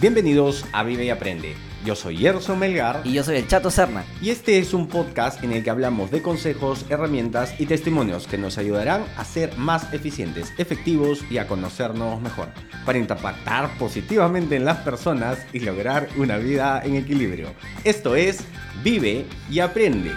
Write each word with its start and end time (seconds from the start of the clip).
Bienvenidos 0.00 0.64
a 0.72 0.82
Vive 0.82 1.04
y 1.04 1.10
Aprende. 1.10 1.54
Yo 1.84 1.94
soy 1.94 2.16
Gerson 2.16 2.58
Melgar 2.58 3.02
Y 3.04 3.12
yo 3.12 3.22
soy 3.22 3.36
el 3.36 3.46
Chato 3.46 3.70
Serna. 3.70 4.02
y 4.22 4.30
este 4.30 4.58
es 4.58 4.72
un 4.72 4.86
podcast 4.86 5.44
en 5.44 5.52
el 5.52 5.62
que 5.62 5.68
hablamos 5.68 6.10
de 6.10 6.22
consejos, 6.22 6.86
herramientas 6.88 7.54
y 7.60 7.66
testimonios 7.66 8.26
que 8.26 8.38
nos 8.38 8.56
ayudarán 8.56 9.04
a 9.18 9.26
ser 9.26 9.58
más 9.58 9.92
eficientes, 9.92 10.54
efectivos 10.56 11.22
y 11.30 11.36
a 11.36 11.46
conocernos 11.46 12.22
mejor, 12.22 12.48
para 12.86 12.96
impactar 12.96 13.76
positivamente 13.76 14.56
en 14.56 14.64
las 14.64 14.78
personas 14.78 15.38
y 15.52 15.60
lograr 15.60 16.08
una 16.16 16.38
vida 16.38 16.80
en 16.82 16.96
equilibrio. 16.96 17.52
Esto 17.84 18.16
es 18.16 18.38
Vive 18.82 19.26
y 19.50 19.60
Aprende. 19.60 20.12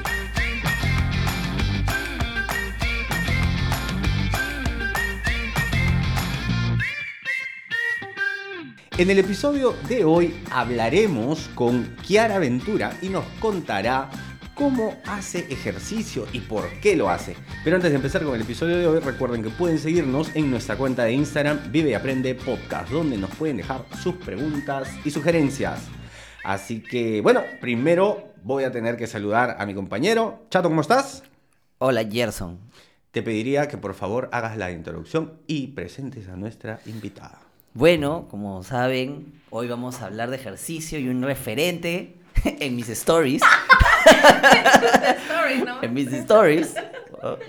En 8.95 9.09
el 9.09 9.17
episodio 9.17 9.73
de 9.89 10.05
hoy 10.05 10.35
hablaremos 10.52 11.49
con 11.55 11.95
Kiara 12.05 12.38
Ventura 12.38 12.95
y 13.02 13.09
nos 13.09 13.25
contará 13.39 14.07
cómo 14.53 14.95
hace 15.07 15.39
ejercicio 15.52 16.27
y 16.31 16.41
por 16.41 16.69
qué 16.79 16.95
lo 16.95 17.09
hace. 17.09 17.35
Pero 17.63 17.77
antes 17.77 17.89
de 17.89 17.95
empezar 17.95 18.23
con 18.23 18.35
el 18.35 18.41
episodio 18.43 18.77
de 18.77 18.85
hoy, 18.85 18.99
recuerden 18.99 19.41
que 19.41 19.49
pueden 19.49 19.79
seguirnos 19.79 20.35
en 20.35 20.52
nuestra 20.52 20.75
cuenta 20.75 21.05
de 21.05 21.13
Instagram 21.13 21.71
Vive 21.71 21.89
y 21.89 21.93
Aprende 21.95 22.35
Podcast, 22.35 22.91
donde 22.91 23.17
nos 23.17 23.31
pueden 23.31 23.57
dejar 23.57 23.83
sus 23.99 24.13
preguntas 24.17 24.88
y 25.03 25.09
sugerencias. 25.09 25.88
Así 26.44 26.83
que, 26.83 27.21
bueno, 27.21 27.41
primero 27.61 28.35
voy 28.44 28.63
a 28.63 28.71
tener 28.71 28.95
que 28.95 29.07
saludar 29.07 29.55
a 29.57 29.66
mi 29.66 29.73
compañero. 29.73 30.45
Chato, 30.52 30.69
¿cómo 30.69 30.81
estás? 30.81 31.23
Hola, 31.80 32.05
Gerson. 32.05 32.59
Te 33.09 33.23
pediría 33.23 33.67
que 33.67 33.80
por 33.80 33.95
favor 33.95 34.30
hagas 34.31 34.55
la 34.55 34.72
introducción 34.72 35.39
y 35.47 35.69
presentes 35.69 36.30
a 36.30 36.35
nuestra 36.35 36.80
invitada. 36.85 37.42
Bueno, 37.75 38.27
como 38.29 38.61
saben, 38.61 39.33
hoy 39.49 39.67
vamos 39.67 39.99
a 39.99 40.05
hablar 40.05 40.29
de 40.29 40.35
ejercicio 40.35 40.99
y 40.99 41.07
un 41.07 41.23
referente 41.23 42.13
en 42.45 42.75
mis 42.75 42.88
stories. 42.88 43.41
en 45.81 45.94
mis 45.95 46.13
stories. 46.13 46.75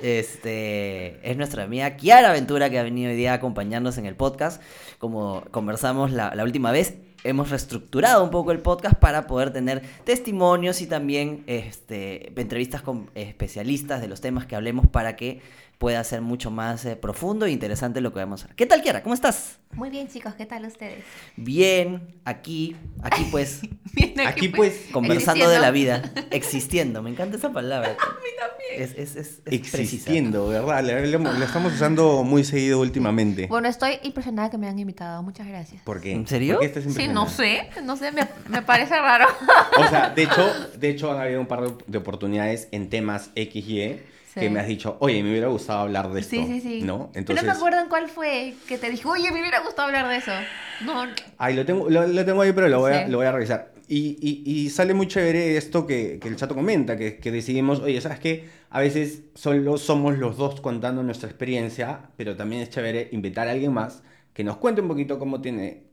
Este 0.00 1.30
es 1.30 1.36
nuestra 1.36 1.64
amiga 1.64 1.96
Kiara 1.96 2.32
Ventura 2.32 2.70
que 2.70 2.78
ha 2.78 2.82
venido 2.82 3.10
hoy 3.10 3.16
día 3.16 3.32
a 3.32 3.34
acompañarnos 3.34 3.98
en 3.98 4.06
el 4.06 4.16
podcast. 4.16 4.62
Como 4.98 5.44
conversamos 5.50 6.10
la, 6.10 6.34
la 6.34 6.44
última 6.44 6.72
vez, 6.72 6.94
hemos 7.24 7.50
reestructurado 7.50 8.22
un 8.22 8.30
poco 8.30 8.52
el 8.52 8.60
podcast 8.60 8.96
para 8.96 9.26
poder 9.26 9.52
tener 9.52 9.82
testimonios 10.04 10.80
y 10.80 10.86
también 10.86 11.42
este, 11.46 12.32
entrevistas 12.40 12.82
con 12.82 13.10
especialistas 13.14 14.00
de 14.00 14.08
los 14.08 14.22
temas 14.22 14.46
que 14.46 14.56
hablemos 14.56 14.86
para 14.86 15.16
que 15.16 15.42
pueda 15.78 16.02
ser 16.04 16.20
mucho 16.20 16.50
más 16.50 16.84
eh, 16.84 16.96
profundo 16.96 17.46
e 17.46 17.50
interesante 17.50 18.00
lo 18.00 18.12
que 18.12 18.20
vamos 18.20 18.42
a 18.42 18.44
hacer. 18.46 18.56
¿Qué 18.56 18.66
tal, 18.66 18.80
Kiara? 18.82 19.02
¿Cómo 19.02 19.14
estás? 19.14 19.58
Muy 19.72 19.90
bien, 19.90 20.06
chicos, 20.08 20.34
¿qué 20.34 20.46
tal 20.46 20.64
ustedes? 20.64 21.04
Bien, 21.36 22.14
aquí, 22.24 22.76
aquí 23.02 23.26
pues, 23.30 23.60
Bien, 23.92 24.20
Aquí 24.26 24.48
pues 24.48 24.86
conversando 24.92 25.48
de 25.48 25.58
la 25.58 25.68
existiendo. 25.68 26.08
vida, 26.14 26.26
existiendo. 26.30 27.02
Me 27.02 27.10
encanta 27.10 27.36
esa 27.36 27.52
palabra. 27.52 27.90
A 28.00 28.08
mí 28.14 28.28
también. 28.38 28.82
Es, 28.82 28.90
es, 28.92 29.16
es, 29.16 29.16
es 29.16 29.40
precisa. 29.44 29.78
Existiendo, 29.82 30.48
¿verdad? 30.48 30.82
La, 30.84 31.44
estamos 31.44 31.74
usando 31.74 32.22
muy 32.24 32.44
seguido 32.44 32.80
últimamente. 32.80 33.46
Bueno, 33.46 33.68
estoy 33.68 33.98
impresionada 34.02 34.50
que 34.50 34.58
me 34.58 34.68
han 34.68 34.78
invitado. 34.78 35.22
Muchas 35.22 35.46
gracias. 35.46 35.82
¿Por 35.82 36.00
qué? 36.00 36.12
¿En 36.12 36.26
serio? 36.26 36.54
¿Por 36.54 36.60
qué 36.70 36.78
estás 36.78 36.92
Sí, 36.94 37.08
no 37.08 37.28
sé, 37.28 37.68
no 37.84 37.96
sé, 37.96 38.10
me, 38.12 38.26
me 38.48 38.62
parece 38.62 38.96
raro. 38.98 39.26
O 39.78 39.88
sea, 39.88 40.10
de 40.10 40.22
hecho, 40.24 40.52
de 40.78 40.88
hecho 40.90 41.12
han 41.12 41.20
habido 41.20 41.40
un 41.40 41.46
par 41.46 41.62
de- 41.62 41.84
de 41.86 41.98
oportunidades 41.98 42.68
en 42.72 42.90
temas 42.90 43.30
X 43.36 43.64
y 43.68 44.00
E 44.36 44.40
que 44.40 44.46
Sí. 44.46 44.50
me 44.52 44.60
has 44.60 44.66
dicho, 44.66 44.96
oye, 45.00 45.22
me 45.22 45.30
hubiera 45.30 45.48
gustado 45.48 45.80
hablar 45.80 46.10
de 46.12 46.20
esto. 46.20 46.30
Sí, 46.36 46.44
sí, 46.46 46.60
sí. 46.60 46.80
¿No? 46.82 47.08
Pero 47.12 47.20
Entonces, 47.20 47.44
no 47.46 47.52
me 47.52 47.56
acuerdo 47.56 47.80
en 47.80 47.88
cuál 47.88 48.08
fue 48.08 48.54
que 48.66 48.78
te 48.78 48.90
dije, 48.90 49.06
oye, 49.06 49.30
me 49.30 49.40
hubiera 49.40 49.60
gustado 49.60 49.86
hablar 49.88 50.08
de 50.08 50.16
eso. 50.16 50.32
No, 50.84 51.04
ay, 51.38 51.54
lo 51.54 51.64
tengo, 51.64 51.88
lo, 51.88 52.06
lo 52.06 52.24
tengo 52.24 52.42
ahí, 52.42 52.52
pero 52.52 52.68
lo 52.68 52.80
voy, 52.80 52.92
a, 52.92 53.04
Sí. 53.06 53.10
lo 53.12 53.18
voy 53.18 53.26
a 53.26 53.32
revisar. 53.32 53.72
Y, 53.86 54.16
y- 54.20 54.42
y 54.50 54.70
sale 54.70 54.94
muy 54.94 55.06
chévere 55.06 55.56
esto 55.56 55.86
que, 55.86 56.18
que 56.20 56.26
el 56.28 56.36
chato 56.36 56.54
comenta, 56.54 56.96
que, 56.96 57.18
que 57.18 57.30
decidimos, 57.30 57.80
oye, 57.80 58.00
¿sabes 58.00 58.18
qué? 58.18 58.48
A 58.70 58.80
veces 58.80 59.20
solo 59.34 59.76
somos 59.76 60.18
los 60.18 60.36
dos 60.36 60.60
contando 60.60 61.02
nuestra 61.02 61.28
experiencia, 61.28 62.00
pero 62.16 62.34
también 62.34 62.62
es 62.62 62.70
chévere 62.70 63.08
invitar 63.12 63.46
a 63.46 63.52
alguien 63.52 63.72
más 63.72 64.02
que 64.32 64.42
nos 64.42 64.56
cuente 64.56 64.80
un 64.80 64.88
poquito 64.88 65.18
cómo 65.18 65.40
tiene, 65.42 65.84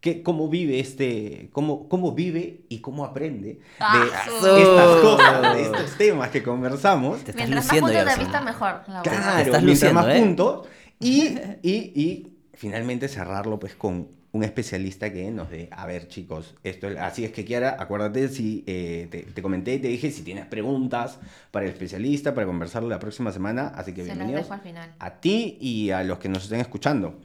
qué, 0.00 0.22
cómo 0.22 0.48
vive 0.48 0.80
este, 0.80 1.48
cómo, 1.52 1.88
cómo 1.88 2.12
vive 2.12 2.60
y 2.68 2.78
cómo 2.78 3.04
aprende 3.04 3.48
de 3.48 3.58
Ah, 3.80 4.06
estas 4.26 4.96
cosas, 5.02 5.54
de 5.56 5.62
estos 5.62 5.98
temas 5.98 6.30
que 6.30 6.42
conversamos. 6.42 7.22
Te 7.24 7.30
estás 7.32 7.36
mientras 7.48 7.64
más 7.66 7.72
luciendo, 7.82 7.88
puntos 8.00 8.14
de 8.18 8.24
vista, 8.24 8.40
mejor. 8.40 8.68
la 8.88 9.02
verdad. 9.02 9.02
Claro, 9.02 9.18
estás 9.20 9.62
mientras 9.62 9.62
luciendo, 9.64 10.00
más 10.00 10.14
¿eh? 10.16 10.20
puntos. 10.20 10.66
Y, 11.00 11.22
y, 11.62 11.92
y 11.94 12.32
finalmente 12.54 13.08
cerrarlo 13.08 13.58
pues 13.58 13.74
con 13.74 14.08
un 14.30 14.44
especialista 14.44 15.10
que 15.10 15.30
nos 15.30 15.48
dé, 15.50 15.68
a 15.72 15.86
ver 15.86 16.06
chicos, 16.06 16.54
esto 16.62 16.86
es- 16.88 16.98
así 16.98 17.24
es 17.24 17.32
que 17.32 17.46
Kiara, 17.46 17.76
acuérdate 17.80 18.28
si 18.28 18.62
eh, 18.66 19.08
te, 19.10 19.22
te 19.22 19.40
comenté 19.42 19.74
y 19.74 19.78
te 19.78 19.88
dije 19.88 20.10
si 20.10 20.20
tienes 20.22 20.44
preguntas 20.44 21.18
para 21.50 21.64
el 21.64 21.72
especialista, 21.72 22.34
para 22.34 22.46
conversarlo 22.46 22.90
la 22.90 22.98
próxima 22.98 23.32
semana, 23.32 23.68
así 23.68 23.92
que 23.94 24.02
Se 24.02 24.08
las 24.08 24.16
bienvenidos 24.18 24.42
dejo 24.44 24.54
al 24.54 24.60
final. 24.60 24.92
a 24.98 25.10
ti 25.20 25.56
y 25.60 25.90
a 25.90 26.04
los 26.04 26.18
que 26.18 26.28
nos 26.28 26.44
estén 26.44 26.60
escuchando. 26.60 27.18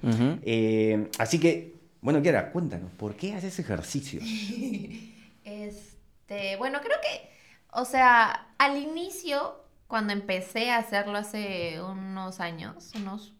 Eh, 0.43 1.09
así 1.19 1.39
que, 1.39 1.72
bueno 2.03 2.21
Kiara, 2.21 2.51
cuéntanos, 2.51 2.91
¿por 2.91 3.15
qué 3.15 3.33
haces 3.33 3.57
ejercicio? 3.57 4.19
Este, 5.45 6.55
bueno, 6.55 6.79
creo 6.81 6.97
que, 7.01 7.29
o 7.73 7.83
sea, 7.83 8.47
al 8.57 8.77
inicio, 8.77 9.61
cuando 9.87 10.13
empecé 10.13 10.71
a 10.71 10.77
hacerlo 10.77 11.17
hace 11.17 11.81
unos 11.81 12.39
años, 12.39 12.93
unos 12.95 13.33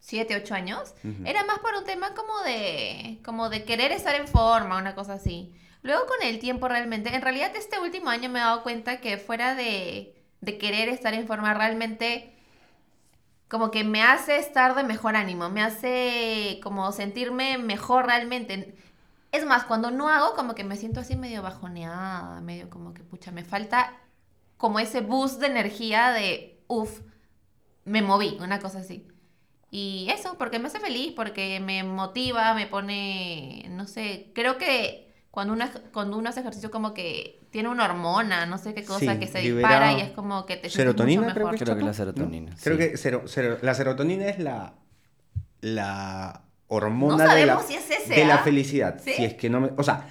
7, 0.00 0.36
8 0.36 0.54
años, 0.54 0.94
era 1.24 1.44
más 1.44 1.60
por 1.60 1.74
un 1.74 1.84
tema 1.84 2.14
como 2.14 2.38
de, 2.40 3.20
como 3.24 3.48
de 3.48 3.64
querer 3.64 3.90
estar 3.90 4.14
en 4.14 4.28
forma, 4.28 4.76
una 4.78 4.94
cosa 4.94 5.14
así. 5.14 5.54
Luego 5.82 6.06
con 6.06 6.22
el 6.22 6.38
tiempo 6.38 6.68
realmente, 6.68 7.14
en 7.14 7.22
realidad 7.22 7.56
este 7.56 7.78
último 7.78 8.10
año 8.10 8.28
me 8.28 8.38
he 8.38 8.42
dado 8.42 8.62
cuenta 8.62 9.00
que 9.00 9.16
fuera 9.16 9.54
de, 9.54 10.14
de 10.42 10.58
querer 10.58 10.90
estar 10.90 11.14
en 11.14 11.26
forma, 11.26 11.54
realmente 11.54 12.37
como 13.48 13.70
que 13.70 13.84
me 13.84 14.02
hace 14.02 14.38
estar 14.38 14.74
de 14.74 14.84
mejor 14.84 15.16
ánimo, 15.16 15.48
me 15.48 15.62
hace 15.62 16.60
como 16.62 16.92
sentirme 16.92 17.58
mejor 17.58 18.06
realmente. 18.06 18.76
Es 19.32 19.44
más, 19.44 19.64
cuando 19.64 19.90
no 19.90 20.08
hago, 20.08 20.34
como 20.34 20.54
que 20.54 20.64
me 20.64 20.76
siento 20.76 21.00
así 21.00 21.16
medio 21.16 21.42
bajoneada, 21.42 22.40
medio 22.40 22.70
como 22.70 22.94
que, 22.94 23.02
pucha, 23.02 23.30
me 23.32 23.44
falta 23.44 23.94
como 24.58 24.78
ese 24.80 25.00
boost 25.00 25.40
de 25.40 25.46
energía 25.48 26.10
de, 26.12 26.62
uff, 26.66 27.00
me 27.84 28.02
moví, 28.02 28.36
una 28.40 28.60
cosa 28.60 28.80
así. 28.80 29.06
Y 29.70 30.08
eso, 30.10 30.36
porque 30.38 30.58
me 30.58 30.68
hace 30.68 30.80
feliz, 30.80 31.12
porque 31.14 31.60
me 31.60 31.82
motiva, 31.84 32.54
me 32.54 32.66
pone, 32.66 33.66
no 33.70 33.86
sé, 33.86 34.30
creo 34.34 34.58
que 34.58 35.07
cuando 35.38 35.52
uno, 35.54 35.66
cuando 35.92 36.18
uno 36.18 36.28
hace 36.30 36.40
ejercicio 36.40 36.68
como 36.68 36.92
que 36.94 37.38
tiene 37.50 37.68
una 37.68 37.84
hormona, 37.84 38.44
no 38.44 38.58
sé 38.58 38.74
qué 38.74 38.82
cosa, 38.84 39.12
Sí, 39.12 39.18
que 39.20 39.28
se 39.28 39.40
libera 39.40 39.68
dispara 39.68 39.92
y 39.92 40.00
es 40.00 40.10
como 40.10 40.44
que 40.46 40.56
te 40.56 40.68
serotonina, 40.68 41.20
mucho 41.22 41.32
creo 41.34 41.46
mejor. 41.46 41.58
que 41.60 41.64
Creo 41.64 41.76
que 41.76 41.82
la 41.82 41.86
¿no? 41.86 41.94
serotonina, 41.94 42.56
Creo 42.60 42.76
sí. 42.76 42.82
que 42.90 42.96
cero- 42.96 43.22
cero- 43.26 43.58
la 43.62 43.72
serotonina 43.74 44.26
es 44.26 44.40
la, 44.40 44.74
la 45.60 46.42
hormona 46.66 47.24
No 47.24 47.34
de, 47.34 47.46
la, 47.46 47.54
sabemos 47.54 47.66
si 47.66 47.74
es 47.74 47.88
ese, 47.88 48.14
de 48.14 48.24
la 48.26 48.34
¿ah? 48.34 48.38
felicidad. 48.38 49.00
¿Sí? 49.00 49.12
Si 49.12 49.24
es 49.24 49.34
que 49.34 49.48
no 49.48 49.60
me- 49.60 49.70
o 49.76 49.82
sea, 49.84 50.08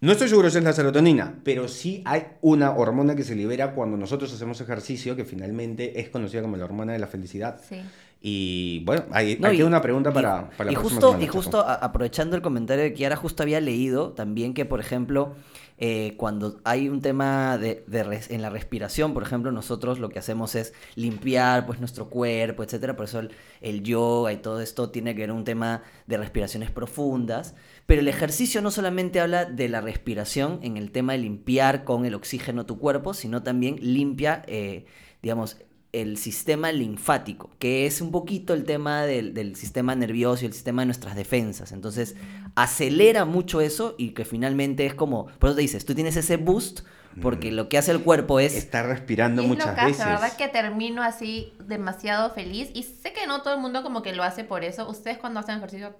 no 0.00 0.10
estoy 0.12 0.28
seguro 0.30 0.48
si 0.48 0.56
es 0.56 0.64
la 0.64 0.72
serotonina, 0.72 1.34
pero 1.44 1.68
sí 1.68 2.02
hay 2.06 2.28
una 2.40 2.70
hormona 2.72 3.14
que 3.14 3.24
se 3.24 3.34
libera 3.36 3.74
cuando 3.74 3.98
nosotros 3.98 4.32
hacemos 4.32 4.58
ejercicio 4.62 5.14
que 5.16 5.26
finalmente 5.26 6.00
es 6.00 6.08
conocida 6.08 6.40
como 6.42 6.56
la 6.56 6.64
hormona 6.64 6.94
de 6.94 6.98
la 6.98 7.06
felicidad. 7.06 7.60
Sí. 7.68 7.82
Y 8.24 8.84
bueno, 8.84 9.04
hay, 9.10 9.36
No, 9.40 9.52
y- 9.52 9.62
una 9.62 9.82
pregunta 9.82 10.10
y- 10.10 10.14
para, 10.14 10.48
para 10.50 10.66
la 10.66 10.72
y 10.72 10.74
próxima 10.76 10.80
justo, 10.82 11.06
semana, 11.08 11.24
y 11.24 11.26
justo 11.26 11.60
a- 11.60 11.74
aprovechando 11.74 12.36
el 12.36 12.42
comentario 12.42 12.84
de 12.84 12.92
Kiara, 12.94 13.16
justo 13.16 13.42
había 13.42 13.60
leído 13.60 14.12
también 14.12 14.54
que, 14.54 14.64
por 14.64 14.78
ejemplo, 14.78 15.34
eh, 15.78 16.14
cuando 16.16 16.60
hay 16.62 16.88
un 16.88 17.00
tema 17.00 17.58
de, 17.58 17.82
de 17.88 18.04
res- 18.04 18.30
en 18.30 18.40
la 18.40 18.50
respiración, 18.50 19.12
por 19.12 19.24
ejemplo, 19.24 19.50
nosotros 19.50 19.98
lo 19.98 20.08
que 20.08 20.20
hacemos 20.20 20.54
es 20.54 20.72
limpiar 20.94 21.66
pues 21.66 21.80
nuestro 21.80 22.08
cuerpo, 22.10 22.62
etcétera. 22.62 22.94
Por 22.94 23.06
eso 23.06 23.18
el, 23.18 23.32
el 23.60 23.82
yoga 23.82 24.32
y 24.32 24.36
todo 24.36 24.60
esto 24.60 24.90
tiene 24.90 25.16
que 25.16 25.22
ver 25.22 25.32
un 25.32 25.42
tema 25.42 25.82
de 26.06 26.16
respiraciones 26.18 26.70
profundas. 26.70 27.56
Pero 27.86 28.00
el 28.02 28.06
ejercicio 28.06 28.62
no 28.62 28.70
solamente 28.70 29.18
habla 29.18 29.46
de 29.46 29.68
la 29.68 29.80
respiración 29.80 30.60
en 30.62 30.76
el 30.76 30.92
tema 30.92 31.14
de 31.14 31.18
limpiar 31.18 31.82
con 31.82 32.04
el 32.06 32.14
oxígeno 32.14 32.64
tu 32.66 32.78
cuerpo, 32.78 33.14
sino 33.14 33.42
también 33.42 33.78
limpia, 33.80 34.44
eh, 34.46 34.84
digamos, 35.20 35.56
el 35.92 36.16
sistema 36.16 36.72
linfático, 36.72 37.50
que 37.58 37.86
es 37.86 38.00
un 38.00 38.10
poquito 38.10 38.54
el 38.54 38.64
tema 38.64 39.02
del, 39.02 39.34
del 39.34 39.56
sistema 39.56 39.94
nervioso 39.94 40.44
y 40.44 40.46
el 40.46 40.54
sistema 40.54 40.82
de 40.82 40.86
nuestras 40.86 41.14
defensas. 41.14 41.72
Entonces, 41.72 42.16
acelera 42.54 43.24
mucho 43.24 43.60
eso 43.60 43.94
y 43.98 44.10
que 44.10 44.24
finalmente 44.24 44.86
es 44.86 44.94
como, 44.94 45.26
por 45.38 45.50
eso 45.50 45.56
te 45.56 45.62
dices, 45.62 45.84
tú 45.84 45.94
tienes 45.94 46.16
ese 46.16 46.36
boost 46.38 46.80
porque 47.20 47.52
lo 47.52 47.68
que 47.68 47.76
hace 47.76 47.90
el 47.92 48.02
cuerpo 48.02 48.40
es... 48.40 48.54
Está 48.54 48.82
respirando 48.82 49.42
es 49.42 49.48
muchas 49.48 49.68
loca, 49.68 49.84
veces. 49.84 49.98
la 49.98 50.12
verdad 50.12 50.36
que 50.36 50.48
termino 50.48 51.02
así 51.02 51.52
demasiado 51.66 52.30
feliz 52.30 52.70
y 52.72 52.84
sé 52.84 53.12
que 53.12 53.26
no 53.26 53.42
todo 53.42 53.54
el 53.54 53.60
mundo 53.60 53.82
como 53.82 54.02
que 54.02 54.14
lo 54.14 54.22
hace 54.22 54.44
por 54.44 54.64
eso. 54.64 54.88
¿Ustedes 54.88 55.18
cuando 55.18 55.40
hacen 55.40 55.58
ejercicio 55.58 55.94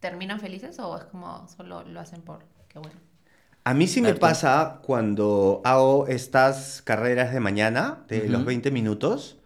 terminan 0.00 0.40
felices 0.40 0.78
o 0.78 0.96
es 0.98 1.04
como 1.04 1.48
solo 1.48 1.84
lo 1.84 2.00
hacen 2.00 2.20
por 2.20 2.44
qué 2.68 2.78
bueno? 2.78 2.98
A 3.64 3.74
mí 3.74 3.86
sí 3.86 4.00
me 4.00 4.14
pasa 4.14 4.80
cuando 4.82 5.60
hago 5.64 6.06
estas 6.06 6.80
carreras 6.82 7.32
de 7.32 7.40
mañana, 7.40 8.04
de 8.08 8.28
los 8.28 8.44
20 8.44 8.70
minutos, 8.70 9.37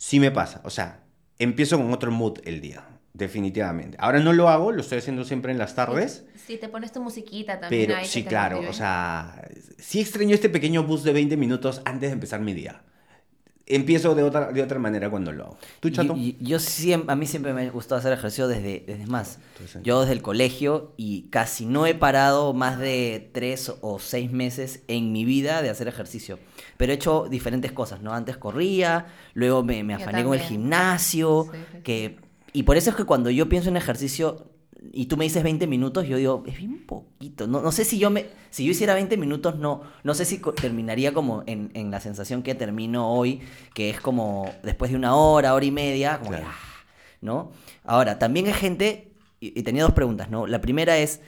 sí 0.00 0.18
me 0.18 0.30
pasa. 0.30 0.62
O 0.64 0.70
sea, 0.70 1.02
empiezo 1.38 1.76
con 1.76 1.92
otro 1.92 2.10
mood 2.10 2.38
el 2.44 2.62
día. 2.62 2.86
definitivamente. 3.12 3.98
Ahora 4.00 4.20
no 4.20 4.32
lo 4.32 4.48
hago, 4.48 4.72
lo 4.72 4.80
estoy 4.80 4.98
haciendo 4.98 5.24
siempre 5.24 5.52
en 5.52 5.58
las 5.58 5.74
tardes. 5.74 6.24
Sí, 6.46 6.56
te 6.56 6.68
pones 6.70 6.90
tu 6.92 7.02
musiquita 7.02 7.60
también 7.60 7.86
Pero 7.88 7.98
ahí. 7.98 8.06
sí, 8.06 8.24
claro, 8.24 8.60
o 8.66 8.72
sea, 8.72 9.46
sí 9.78 10.00
extraño 10.00 10.32
este 10.34 10.48
pequeño 10.48 10.84
bus 10.84 11.02
de 11.02 11.12
20 11.12 11.36
minutos 11.36 11.82
antes 11.84 12.08
de 12.08 12.14
empezar 12.14 12.40
mi 12.40 12.54
día. 12.54 12.82
Empiezo 13.66 14.14
de 14.14 14.22
otra, 14.24 14.50
de 14.52 14.62
otra 14.62 14.78
manera 14.78 15.10
cuando 15.10 15.32
lo 15.32 15.44
hago. 15.44 15.58
¿Tú, 15.80 15.90
chato? 15.90 16.14
Y- 16.16 16.36
y- 16.40 16.44
yo 16.44 16.58
siempre, 16.58 17.12
a 17.12 17.16
mí 17.16 17.26
siempre 17.26 17.52
me 17.52 17.68
gustó 17.70 17.94
hacer 17.94 18.12
ejercicio 18.12 18.48
desde, 18.48 18.82
desde 18.86 19.06
más. 19.06 19.38
Entonces, 19.52 19.82
Yo 19.84 20.00
desde 20.00 20.14
el 20.14 20.22
colegio 20.22 20.92
y 20.96 21.28
casi 21.30 21.66
no 21.66 21.86
he 21.86 21.94
parado 21.94 22.52
más 22.54 22.78
de 22.78 23.30
tres 23.32 23.72
o 23.80 23.98
seis 24.00 24.32
meses 24.32 24.82
en 24.88 25.12
mi 25.12 25.24
vida 25.24 25.62
de 25.62 25.70
hacer 25.70 25.86
ejercicio. 25.88 26.38
Pero 26.80 26.92
he 26.92 26.94
hecho 26.94 27.26
diferentes 27.28 27.72
cosas, 27.72 28.00
¿no? 28.00 28.14
Antes 28.14 28.38
corría, 28.38 29.04
luego 29.34 29.62
me, 29.62 29.84
me 29.84 29.92
afané 29.92 30.24
con 30.24 30.32
el 30.32 30.40
gimnasio, 30.40 31.48
Sí, 31.52 31.58
sí, 31.58 31.64
sí. 31.72 31.78
que... 31.82 32.16
Y 32.54 32.62
por 32.62 32.78
eso 32.78 32.88
es 32.88 32.96
que 32.96 33.04
cuando 33.04 33.28
yo 33.28 33.50
pienso 33.50 33.68
en 33.68 33.76
ejercicio 33.76 34.46
y 34.90 35.04
tú 35.04 35.18
me 35.18 35.24
dices 35.24 35.42
20 35.42 35.66
minutos, 35.66 36.08
yo 36.08 36.16
digo, 36.16 36.42
es 36.46 36.56
bien 36.56 36.86
poquito. 36.86 37.46
No, 37.46 37.60
no 37.60 37.70
sé 37.70 37.84
si 37.84 37.98
yo 37.98 38.08
me... 38.08 38.28
Si 38.48 38.64
yo 38.64 38.70
hiciera 38.70 38.94
20 38.94 39.18
minutos, 39.18 39.58
no, 39.58 39.82
no 40.04 40.14
sé 40.14 40.24
si 40.24 40.38
terminaría 40.58 41.12
como 41.12 41.42
en, 41.44 41.70
en 41.74 41.90
la 41.90 42.00
sensación 42.00 42.42
que 42.42 42.54
termino 42.54 43.12
hoy, 43.12 43.42
que 43.74 43.90
es 43.90 44.00
como 44.00 44.50
después 44.62 44.90
de 44.90 44.96
una 44.96 45.14
hora, 45.14 45.52
hora 45.52 45.66
y 45.66 45.70
media, 45.70 46.18
como 46.18 46.30
que, 46.30 46.36
ah, 46.38 46.54
¿no? 47.20 47.52
Ahora, 47.84 48.18
también 48.18 48.46
hay 48.46 48.54
gente, 48.54 49.12
y, 49.38 49.48
y 49.48 49.62
tenía 49.64 49.82
dos 49.82 49.92
preguntas, 49.92 50.30
¿no? 50.30 50.46
La 50.46 50.62
primera 50.62 50.96
es, 50.96 51.20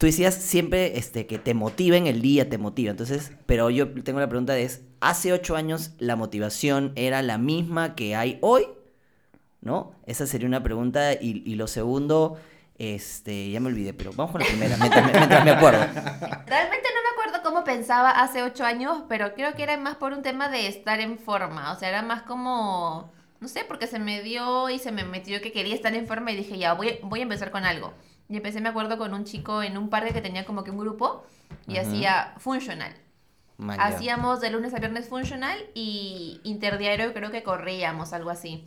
tú 0.00 0.06
decías 0.06 0.34
siempre 0.34 0.96
este, 0.98 1.26
que 1.26 1.38
te 1.38 1.52
motiva 1.52 1.94
en 1.94 2.06
el 2.06 2.22
día, 2.22 2.48
te 2.48 2.56
motiva, 2.56 2.90
entonces, 2.90 3.32
pero 3.44 3.68
yo 3.68 3.92
tengo 4.02 4.18
la 4.18 4.30
pregunta 4.30 4.56
es, 4.56 4.80
¿hace 5.00 5.30
ocho 5.30 5.56
años 5.56 5.90
la 5.98 6.16
motivación 6.16 6.92
era 6.96 7.20
la 7.20 7.36
misma 7.36 7.94
que 7.94 8.16
hay 8.16 8.38
hoy? 8.40 8.66
¿No? 9.60 9.92
Esa 10.06 10.26
sería 10.26 10.48
una 10.48 10.62
pregunta, 10.62 11.12
y, 11.12 11.42
y 11.44 11.54
lo 11.54 11.66
segundo, 11.66 12.40
este, 12.78 13.50
ya 13.50 13.60
me 13.60 13.68
olvidé, 13.68 13.92
pero 13.92 14.12
vamos 14.14 14.32
con 14.32 14.40
la 14.40 14.46
primera, 14.46 14.74
mientras 14.78 15.12
mientras 15.12 15.44
me 15.44 15.50
acuerdo. 15.50 15.80
Realmente 15.80 16.88
no 16.94 17.02
me 17.02 17.10
acuerdo 17.12 17.42
cómo 17.44 17.62
pensaba 17.62 18.10
hace 18.10 18.42
ocho 18.42 18.64
años, 18.64 19.02
pero 19.06 19.34
creo 19.34 19.54
que 19.54 19.64
era 19.64 19.76
más 19.76 19.96
por 19.96 20.14
un 20.14 20.22
tema 20.22 20.48
de 20.48 20.66
estar 20.66 21.00
en 21.00 21.18
forma. 21.18 21.72
O 21.72 21.78
sea, 21.78 21.90
era 21.90 22.00
más 22.00 22.22
como, 22.22 23.12
no 23.38 23.48
sé, 23.48 23.66
porque 23.68 23.86
se 23.86 23.98
me 23.98 24.22
dio 24.22 24.70
y 24.70 24.78
se 24.78 24.92
me 24.92 25.04
metió 25.04 25.42
que 25.42 25.52
quería 25.52 25.74
estar 25.74 25.94
en 25.94 26.06
forma 26.06 26.32
y 26.32 26.36
dije, 26.36 26.56
ya, 26.56 26.72
voy, 26.72 26.98
voy 27.02 27.20
a 27.20 27.24
empezar 27.24 27.50
con 27.50 27.66
algo. 27.66 27.92
Y 28.30 28.36
empecé, 28.36 28.60
me 28.60 28.68
acuerdo, 28.70 28.96
con 28.96 29.12
un 29.12 29.24
chico 29.24 29.62
en 29.62 29.76
un 29.76 29.90
parque 29.90 30.12
que 30.12 30.22
tenía 30.22 30.46
como 30.46 30.64
que 30.64 30.70
un 30.70 30.78
grupo 30.78 31.24
y 31.66 31.72
Ujú. 31.72 31.80
hacía 31.80 32.34
funcional. 32.38 32.94
Hacíamos 33.78 34.40
de 34.40 34.50
lunes 34.50 34.72
a 34.72 34.78
viernes 34.78 35.08
funcional 35.08 35.58
y 35.74 36.40
interdiario 36.44 37.12
creo 37.12 37.30
que 37.30 37.42
corríamos, 37.42 38.12
algo 38.12 38.30
así. 38.30 38.66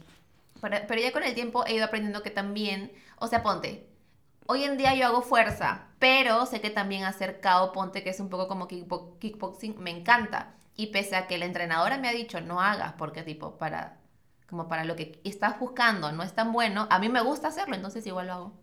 Pero, 0.61 0.77
pero 0.87 1.01
ya 1.01 1.11
con 1.11 1.23
el 1.23 1.33
tiempo 1.33 1.65
he 1.65 1.75
ido 1.75 1.85
aprendiendo 1.85 2.23
que 2.23 2.29
también, 2.29 2.91
o 3.19 3.27
sea, 3.27 3.41
ponte, 3.41 3.87
hoy 4.47 4.63
en 4.65 4.77
día 4.77 4.93
yo 4.95 5.07
hago 5.07 5.21
fuerza, 5.21 5.87
pero 5.99 6.45
sé 6.45 6.61
que 6.61 6.69
también 6.69 7.05
hacer 7.05 7.41
KO, 7.41 7.71
ponte, 7.71 8.03
que 8.03 8.11
es 8.11 8.19
un 8.19 8.29
poco 8.29 8.47
como 8.47 8.67
kickbo- 8.67 9.17
kickboxing, 9.19 9.75
me 9.79 9.91
encanta. 9.91 10.53
Y 10.75 10.87
pese 10.87 11.15
a 11.15 11.27
que 11.27 11.37
la 11.37 11.45
entrenadora 11.45 11.97
me 11.97 12.09
ha 12.09 12.13
dicho, 12.13 12.41
no 12.41 12.61
hagas, 12.61 12.93
porque 12.93 13.23
tipo, 13.23 13.57
para, 13.57 13.97
como 14.49 14.67
para 14.67 14.83
lo 14.85 14.95
que 14.95 15.19
estás 15.23 15.59
buscando 15.59 16.11
no 16.11 16.23
es 16.23 16.33
tan 16.33 16.51
bueno, 16.51 16.87
a 16.89 16.99
mí 16.99 17.09
me 17.09 17.21
gusta 17.21 17.47
hacerlo, 17.49 17.75
entonces 17.75 18.05
igual 18.07 18.27
lo 18.27 18.33
hago. 18.33 18.62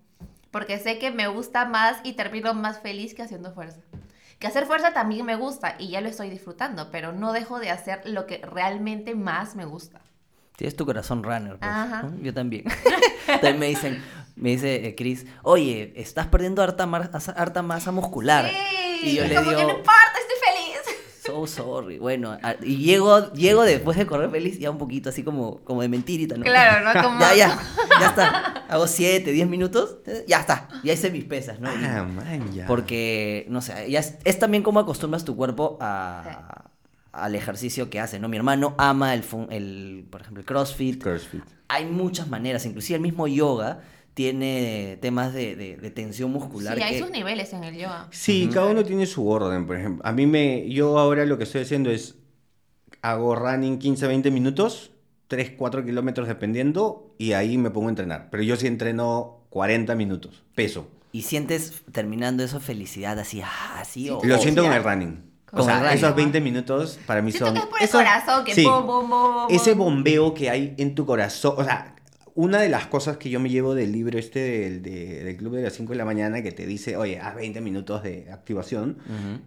Porque 0.50 0.78
sé 0.78 0.98
que 0.98 1.10
me 1.10 1.28
gusta 1.28 1.64
más 1.64 1.98
y 2.02 2.14
termino 2.14 2.54
más 2.54 2.80
feliz 2.80 3.14
que 3.14 3.22
haciendo 3.22 3.52
fuerza. 3.52 3.78
Que 4.38 4.46
hacer 4.46 4.66
fuerza 4.66 4.92
también 4.92 5.24
me 5.26 5.36
gusta 5.36 5.76
y 5.78 5.88
ya 5.90 6.00
lo 6.00 6.08
estoy 6.08 6.30
disfrutando, 6.30 6.90
pero 6.90 7.12
no 7.12 7.32
dejo 7.32 7.58
de 7.60 7.70
hacer 7.70 8.00
lo 8.04 8.26
que 8.26 8.38
realmente 8.38 9.14
más 9.14 9.54
me 9.54 9.64
gusta. 9.64 10.00
Tienes 10.56 10.76
tu 10.76 10.84
corazón 10.86 11.22
runner, 11.22 11.58
pues, 11.58 11.70
Ajá. 11.70 12.10
Yo 12.22 12.34
también. 12.34 12.64
también 13.26 13.58
me 13.58 13.66
dicen, 13.66 14.02
me 14.36 14.50
dice 14.50 14.86
eh, 14.88 14.94
Chris, 14.94 15.26
oye, 15.42 15.92
estás 15.96 16.26
perdiendo 16.26 16.62
harta, 16.62 16.86
mar- 16.86 17.10
harta 17.36 17.62
masa 17.62 17.92
muscular. 17.92 18.46
Sí, 19.00 19.10
Y 19.10 19.14
yo 19.16 19.22
le 19.24 19.28
digo- 19.30 19.52
no 19.52 19.60
importa, 19.60 20.12
So 21.46 21.64
sorry. 21.80 21.98
Bueno, 21.98 22.36
a- 22.42 22.56
y 22.62 22.76
llego, 22.78 23.32
llego 23.32 23.62
después 23.62 23.96
de 23.96 24.06
correr 24.06 24.30
feliz 24.30 24.58
ya 24.58 24.70
un 24.70 24.78
poquito 24.78 25.08
así 25.10 25.22
como, 25.22 25.58
como 25.64 25.82
de 25.82 25.88
mentirita, 25.88 26.36
¿no? 26.36 26.44
Claro, 26.44 26.84
¿no? 26.94 27.02
Como- 27.02 27.20
Ya, 27.20 27.34
ya, 27.34 27.58
ya 28.00 28.06
está. 28.08 28.64
Hago 28.68 28.86
7, 28.86 29.32
10 29.32 29.48
minutos, 29.48 29.96
ya 30.28 30.40
está. 30.40 30.68
Ya 30.84 30.92
hice 30.92 31.10
mis 31.10 31.24
pesas, 31.24 31.60
¿no? 31.60 31.70
Y- 31.72 31.84
Ah, 31.84 32.04
man, 32.04 32.52
ya. 32.52 32.66
porque, 32.66 33.46
no 33.48 33.60
sé, 33.62 33.90
ya 33.90 34.00
es, 34.00 34.16
es 34.24 34.38
también 34.38 34.62
cómo 34.62 34.80
acostumbras 34.80 35.24
tu 35.24 35.36
cuerpo 35.36 35.76
a, 35.80 36.66
al 37.12 37.34
ejercicio 37.34 37.90
que 37.90 37.98
hace, 38.00 38.18
¿no? 38.20 38.28
Mi 38.28 38.36
hermano 38.36 38.74
ama 38.78 39.14
el, 39.14 39.22
fun- 39.22 39.48
el, 39.50 40.06
por 40.10 40.20
ejemplo, 40.20 40.40
el 40.40 40.46
CrossFit. 40.46 41.02
CrossFit. 41.02 41.42
Hay 41.68 41.86
muchas 41.86 42.28
maneras, 42.28 42.64
inclusive 42.66 42.96
el 42.96 43.02
mismo 43.02 43.26
yoga 43.28 43.80
tiene 44.14 44.98
temas 45.00 45.32
de, 45.32 45.56
de- 45.56 45.76
de 45.76 45.90
tensión 45.90 46.30
muscular. 46.32 46.76
Sí, 46.76 46.82
hay 46.82 46.92
que- 46.94 46.98
sus 47.00 47.10
niveles 47.10 47.52
en 47.52 47.64
el 47.64 47.76
yoga. 47.76 48.08
Sí, 48.10 48.48
cada 48.52 48.66
uno 48.66 48.84
tiene 48.84 49.06
su 49.06 49.28
orden, 49.28 49.66
por 49.66 49.76
ejemplo. 49.76 50.04
A 50.06 50.12
mí 50.12 50.26
me, 50.26 50.68
yo 50.68 50.98
ahora 50.98 51.24
lo 51.24 51.38
que 51.38 51.44
estoy 51.44 51.62
haciendo 51.62 51.90
es, 51.90 52.16
hago 53.02 53.34
running 53.36 53.78
15, 53.78 54.06
20 54.06 54.30
minutos, 54.30 54.90
3, 55.28 55.52
4 55.56 55.84
kilómetros 55.84 56.28
dependiendo, 56.28 57.14
y 57.18 57.32
ahí 57.32 57.56
me 57.56 57.70
pongo 57.70 57.86
a 57.88 57.90
entrenar. 57.90 58.28
Pero 58.30 58.42
yo 58.42 58.56
sí 58.56 58.66
entreno 58.66 59.44
40 59.50 59.94
minutos, 59.94 60.42
peso. 60.54 60.88
Y 61.12 61.22
sientes 61.22 61.82
terminando 61.92 62.44
eso 62.44 62.60
felicidad 62.60 63.18
así, 63.18 63.40
ah, 63.42 63.78
así. 63.80 64.10
o- 64.10 64.20
Lo 64.22 64.38
siento 64.38 64.62
con 64.62 64.72
el 64.72 64.82
running. 64.84 65.30
Con 65.50 65.60
O 65.60 65.64
sea, 65.64 65.92
esos 65.92 66.14
20 66.14 66.40
minutos 66.40 67.00
para 67.06 67.22
mí 67.22 67.32
Siento 67.32 67.46
son... 67.46 67.54
que 67.54 67.60
es 67.60 67.66
por 67.66 67.78
el 67.80 67.84
eso- 67.84 67.98
corazón, 67.98 68.44
que 68.44 68.54
sí, 68.54 68.64
bom, 68.64 68.86
bom, 68.86 69.10
bom, 69.10 69.34
bom, 69.34 69.46
ese 69.50 69.74
bom. 69.74 69.94
bombeo 69.96 70.32
que 70.32 70.48
hay 70.48 70.74
en 70.78 70.94
tu 70.94 71.04
corazón, 71.04 71.54
o 71.58 71.64
sea, 71.64 71.96
una 72.40 72.60
de 72.60 72.68
las 72.68 72.86
cosas 72.86 73.16
que 73.18 73.30
yo 73.30 73.40
me 73.40 73.48
llevo 73.50 73.74
del 73.74 73.92
libro 73.92 74.18
este 74.18 74.40
del, 74.40 74.82
de- 74.82 75.24
del 75.24 75.36
club 75.36 75.54
de 75.56 75.62
las 75.62 75.74
5 75.74 75.92
de 75.92 75.98
la 75.98 76.04
mañana 76.04 76.42
que 76.42 76.52
te 76.52 76.66
dice, 76.66 76.96
oye, 76.96 77.18
haz 77.18 77.34
20 77.36 77.60
minutos 77.60 78.02
de 78.02 78.30
activación, 78.30 78.98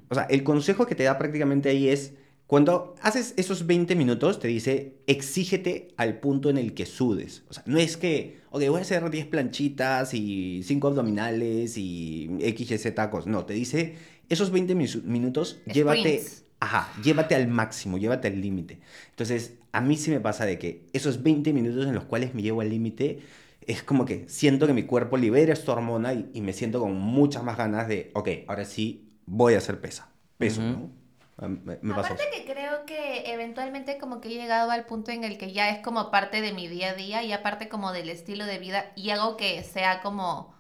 o 0.10 0.16
sea, 0.16 0.24
el 0.24 0.44
consejo 0.44 0.86
que 0.86 0.96
te 0.96 1.04
da 1.04 1.18
prácticamente 1.18 1.70
ahí 1.70 1.90
es, 1.90 2.14
cuando 2.48 2.94
haces 3.02 3.34
esos 3.38 3.66
20 3.66 3.96
minutos, 3.96 4.40
te 4.40 4.48
dice, 4.48 4.98
exígete 5.08 5.88
al 5.98 6.20
punto 6.20 6.50
en 6.50 6.58
el 6.58 6.74
que 6.74 6.86
sudes. 6.86 7.44
O 7.50 7.54
sea, 7.54 7.64
no 7.66 7.80
es 7.80 7.98
que, 7.98 8.42
ok, 8.52 8.62
voy 8.68 8.80
a 8.80 8.82
hacer 8.82 9.10
10 9.10 9.26
planchitas 9.28 10.14
y 10.14 10.62
5 10.64 10.88
abdominales 10.90 11.78
y 11.78 12.30
X, 12.42 12.70
Y, 12.72 12.78
Z 12.78 12.94
tacos. 12.96 13.26
No, 13.26 13.46
te 13.46 13.54
dice, 13.54 13.96
esos 14.30 14.52
20 14.52 14.76
mis- 14.76 15.04
minutos, 15.04 15.62
llévate. 15.74 16.22
Ajá, 16.64 16.90
llévate 17.02 17.36
al 17.36 17.48
máximo, 17.48 17.98
llévate 17.98 18.30
al 18.30 18.40
límite. 18.40 18.80
Entonces, 19.10 19.56
a 19.74 19.82
mí 19.82 19.98
sí 19.98 20.12
me 20.12 20.20
pasa 20.22 20.46
de 20.46 20.58
que 20.58 20.88
esos 20.94 21.22
20 21.22 21.52
minutos 21.52 21.86
en 21.86 21.94
los 21.94 22.06
cuales 22.06 22.34
me 22.34 22.42
llevo 22.42 22.62
al 22.62 22.70
límite, 22.70 23.22
es 23.68 23.84
como 23.84 24.06
que 24.06 24.28
siento 24.30 24.66
que 24.66 24.74
mi 24.74 24.84
cuerpo 24.84 25.18
libera 25.18 25.52
esta 25.52 25.74
hormona 25.74 26.14
y, 26.14 26.30
y 26.34 26.42
me 26.42 26.54
siento 26.54 26.80
con 26.80 26.96
muchas 26.96 27.44
más 27.44 27.58
ganas 27.58 27.88
de, 27.88 28.12
ok, 28.14 28.30
ahora 28.48 28.64
sí 28.64 29.10
voy 29.26 29.56
a 29.56 29.58
hacer 29.58 29.82
pesa, 29.82 30.10
peso. 30.38 30.62
¿no? 30.62 30.90
Me, 31.38 31.80
me 31.82 31.94
pasó. 31.94 32.14
Aparte 32.14 32.24
que 32.34 32.46
creo 32.46 32.86
que 32.86 33.34
eventualmente 33.34 33.98
como 33.98 34.22
que 34.22 34.30
he 34.30 34.34
llegado 34.34 34.72
al 34.72 34.86
punto 34.86 35.12
en 35.12 35.26
el 35.26 35.38
que 35.38 35.52
ya 35.52 35.70
es 35.70 35.80
como 35.80 36.12
parte 36.12 36.40
de 36.40 36.54
mi 36.54 36.68
día 36.70 36.92
a 36.92 36.94
día 36.94 37.24
y 37.24 37.34
aparte 37.34 37.68
como 37.68 37.92
del 37.92 38.10
estilo 38.10 38.46
de 38.46 38.60
vida 38.60 38.94
y 38.96 39.10
hago 39.10 39.36
que 39.36 39.64
sea 39.64 40.02
como 40.02 40.54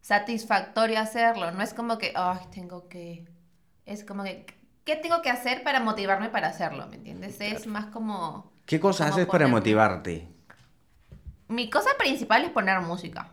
satisfactorio 0.00 0.98
hacerlo. 0.98 1.50
No 1.52 1.62
es 1.62 1.72
como 1.72 1.96
que, 1.96 2.12
ay, 2.14 2.40
tengo 2.52 2.88
que... 2.88 3.24
Es 3.86 4.04
como 4.04 4.24
que, 4.24 4.44
¿qué 4.86 4.96
tengo 4.96 5.20
que 5.20 5.28
hacer 5.28 5.62
para 5.62 5.80
motivarme 5.80 6.30
para 6.30 6.48
hacerlo? 6.48 6.86
¿Me 6.86 6.96
entiendes? 6.96 7.38
Es 7.40 7.66
más 7.66 7.86
como... 7.86 8.50
¿Qué 8.64 8.80
cosas 8.80 9.10
haces 9.10 9.26
para 9.26 9.48
motivarte? 9.48 10.28
Mi 11.48 11.68
cosa 11.68 11.90
principal 11.98 12.44
es 12.44 12.50
poner 12.50 12.80
música. 12.80 13.32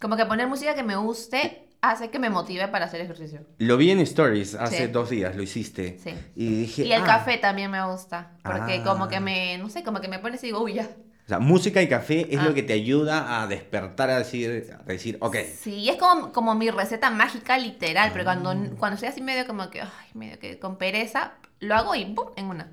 Como 0.00 0.16
que 0.16 0.26
poner 0.26 0.46
música 0.46 0.74
que 0.74 0.82
me 0.82 0.96
guste 0.96 1.68
hace 1.80 2.10
que 2.10 2.18
me 2.18 2.30
motive 2.30 2.68
para 2.68 2.84
hacer 2.84 3.00
ejercicio. 3.00 3.40
Lo 3.58 3.76
vi 3.76 3.90
en 3.90 4.00
Stories 4.00 4.54
hace 4.54 4.86
Sí. 4.86 4.92
dos 4.92 5.10
días, 5.10 5.34
lo 5.34 5.42
hiciste. 5.42 5.98
Sí. 5.98 6.14
Y 6.36 6.46
dije, 6.60 6.84
Y 6.84 6.92
el 6.92 7.02
ah, 7.02 7.06
café 7.06 7.38
también 7.38 7.70
me 7.70 7.84
gusta, 7.84 8.32
porque 8.44 8.76
Ah. 8.80 8.84
como 8.84 9.08
que 9.08 9.18
me, 9.20 9.58
no 9.58 9.68
sé, 9.68 9.82
como 9.82 10.00
que 10.00 10.08
me 10.08 10.18
pones 10.18 10.42
y 10.44 10.46
digo, 10.48 10.60
uy, 10.62 10.74
ya. 10.74 10.88
O 11.24 11.28
sea, 11.28 11.38
música 11.38 11.80
y 11.80 11.88
café 11.88 12.26
es 12.34 12.40
Ah. 12.40 12.44
lo 12.44 12.54
que 12.54 12.62
te 12.62 12.72
ayuda 12.72 13.42
a 13.42 13.46
despertar, 13.46 14.10
a 14.10 14.18
decir, 14.18 14.70
a 14.78 14.82
decir 14.82 15.18
ok. 15.20 15.36
Sí, 15.60 15.88
es 15.88 15.96
como, 15.96 16.32
como 16.32 16.54
mi 16.54 16.70
receta 16.70 17.10
mágica 17.10 17.56
literal, 17.58 18.10
pero 18.12 18.28
Ah. 18.28 18.38
cuando, 18.42 18.76
cuando 18.76 18.94
estoy 18.96 19.08
así 19.08 19.20
medio 19.20 19.46
como 19.46 19.70
que, 19.70 19.80
ay, 19.82 19.88
medio 20.14 20.38
que 20.38 20.58
con 20.58 20.76
pereza, 20.76 21.34
lo 21.60 21.74
hago 21.76 21.94
y 21.94 22.04
¡pum! 22.06 22.26
en 22.36 22.46
una. 22.46 22.72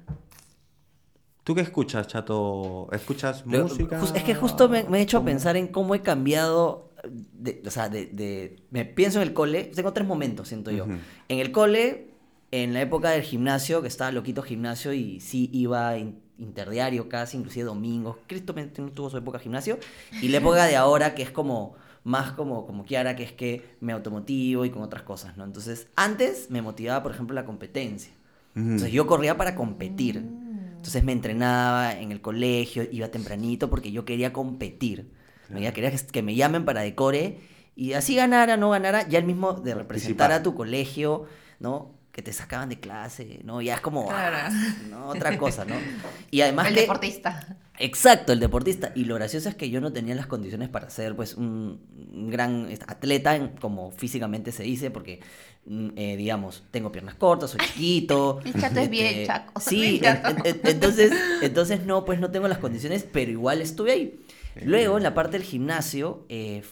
¿Tú 1.43 1.55
qué 1.55 1.61
escuchas, 1.61 2.07
chato? 2.07 2.89
¿Escuchas 2.91 3.43
Lo- 3.45 3.63
música? 3.63 3.99
es 4.15 4.23
que 4.23 4.35
justo 4.35 4.69
me, 4.69 4.83
me 4.83 4.99
he 4.99 5.01
hecho 5.01 5.23
pensar 5.23 5.57
en 5.57 5.67
cómo 5.67 5.95
he 5.95 6.01
cambiado, 6.01 6.91
de- 7.03 7.61
o 7.65 7.71
sea, 7.71 7.89
de, 7.89 8.05
de- 8.07 8.63
me 8.71 8.85
pienso 8.85 9.21
en 9.21 9.27
el 9.27 9.33
cole, 9.33 9.65
tengo 9.75 9.93
tres 9.93 10.07
momentos, 10.07 10.47
siento 10.47 10.69
yo. 10.69 10.85
En 10.85 11.39
el 11.39 11.51
cole, 11.51 12.09
en 12.51 12.73
la 12.73 12.81
época 12.81 13.11
del 13.11 13.23
gimnasio, 13.23 13.81
que 13.81 13.87
estaba 13.87 14.11
loquito 14.11 14.41
gimnasio 14.43 14.93
y 14.93 15.19
sí 15.21 15.49
iba 15.53 15.97
in- 15.97 16.19
interdiario 16.39 17.09
casi, 17.09 17.37
inclusive 17.37 17.65
domingos. 17.65 18.17
Cristo 18.27 18.55
tuvo 18.93 19.09
su 19.09 19.17
época 19.17 19.37
de 19.37 19.43
gimnasio. 19.43 19.77
Y 20.21 20.29
la 20.29 20.37
época 20.37 20.65
de 20.65 20.75
ahora, 20.75 21.15
que 21.15 21.21
es 21.21 21.31
como 21.31 21.75
más 22.03 22.31
como, 22.31 22.65
como 22.65 22.85
Kiara, 22.85 23.15
que 23.15 23.23
es 23.23 23.33
que 23.33 23.75
me 23.81 23.93
automotivo 23.93 24.65
y 24.65 24.69
con 24.69 24.81
otras 24.81 25.03
cosas, 25.03 25.37
¿no? 25.37 25.43
Entonces, 25.43 25.87
antes 25.95 26.49
me 26.49 26.61
motivaba, 26.61 27.03
por 27.03 27.11
ejemplo, 27.11 27.35
la 27.35 27.45
competencia. 27.45 28.13
Entonces 28.55 28.91
yo 28.91 29.07
corría 29.07 29.37
para 29.37 29.55
competir. 29.55 30.17
Entonces 30.17 31.03
me 31.03 31.11
entrenaba 31.11 31.93
en 31.93 32.11
el 32.11 32.19
colegio, 32.19 32.83
iba 32.91 33.07
tempranito 33.09 33.69
porque 33.69 33.91
yo 33.91 34.05
quería 34.05 34.33
competir. 34.33 35.11
¿no? 35.49 35.59
Ya 35.59 35.73
quería 35.73 35.91
que, 35.91 35.97
que 35.97 36.21
me 36.23 36.35
llamen 36.35 36.65
para 36.65 36.81
decore 36.81 37.39
y 37.75 37.93
así 37.93 38.15
ganara, 38.15 38.57
no 38.57 38.71
ganara, 38.71 39.07
ya 39.07 39.19
el 39.19 39.25
mismo 39.25 39.53
de 39.53 39.75
representar 39.75 39.87
Participar. 39.87 40.31
a 40.33 40.43
tu 40.43 40.55
colegio, 40.55 41.25
¿no? 41.59 41.91
Que 42.11 42.21
te 42.23 42.33
sacaban 42.33 42.69
de 42.69 42.79
clase, 42.79 43.39
¿no? 43.43 43.61
Ya 43.61 43.75
es 43.75 43.81
como 43.81 44.07
Claro. 44.07 44.35
ah, 44.41 44.75
¿no? 44.89 45.07
otra 45.09 45.37
cosa, 45.37 45.63
¿no? 45.65 45.75
Y 46.31 46.41
además 46.41 46.67
el 46.67 46.73
que... 46.75 46.81
deportista. 46.81 47.57
Exacto, 47.77 48.33
el 48.33 48.39
deportista. 48.39 48.91
Y 48.95 49.05
lo 49.05 49.15
gracioso 49.15 49.47
es 49.47 49.55
que 49.55 49.69
yo 49.69 49.79
no 49.79 49.93
tenía 49.93 50.13
las 50.15 50.27
condiciones 50.27 50.67
para 50.69 50.89
ser 50.89 51.15
pues 51.15 51.35
un, 51.35 51.79
un 52.13 52.29
gran 52.29 52.67
este, 52.69 52.85
atleta, 52.89 53.35
en- 53.35 53.49
como 53.49 53.91
físicamente 53.91 54.51
se 54.51 54.63
dice, 54.63 54.91
porque, 54.91 55.21
mm, 55.65 55.89
eh, 55.95 56.17
digamos, 56.17 56.63
tengo 56.71 56.91
piernas 56.91 57.15
cortas, 57.15 57.51
soy 57.51 57.59
chiquito. 57.61 58.39
El 58.45 58.59
chato 58.59 58.79
es 58.81 58.89
bien 58.89 59.25
chaco. 59.25 59.53
Me 59.55 59.61
Sí, 59.61 60.01
en- 60.03 60.17
en- 60.45 60.61
entonces, 60.65 61.13
entonces 61.41 61.85
no, 61.85 62.03
pues 62.03 62.19
no 62.19 62.31
tengo 62.31 62.47
las 62.49 62.57
condiciones, 62.57 63.05
pero 63.09 63.31
igual 63.31 63.61
estuve 63.61 63.91
ahí. 63.93 64.19
Luego, 64.61 64.97
en 64.97 65.03
la 65.03 65.13
parte 65.13 65.37
del 65.37 65.43
gimnasio, 65.47 66.25
eh, 66.27 66.63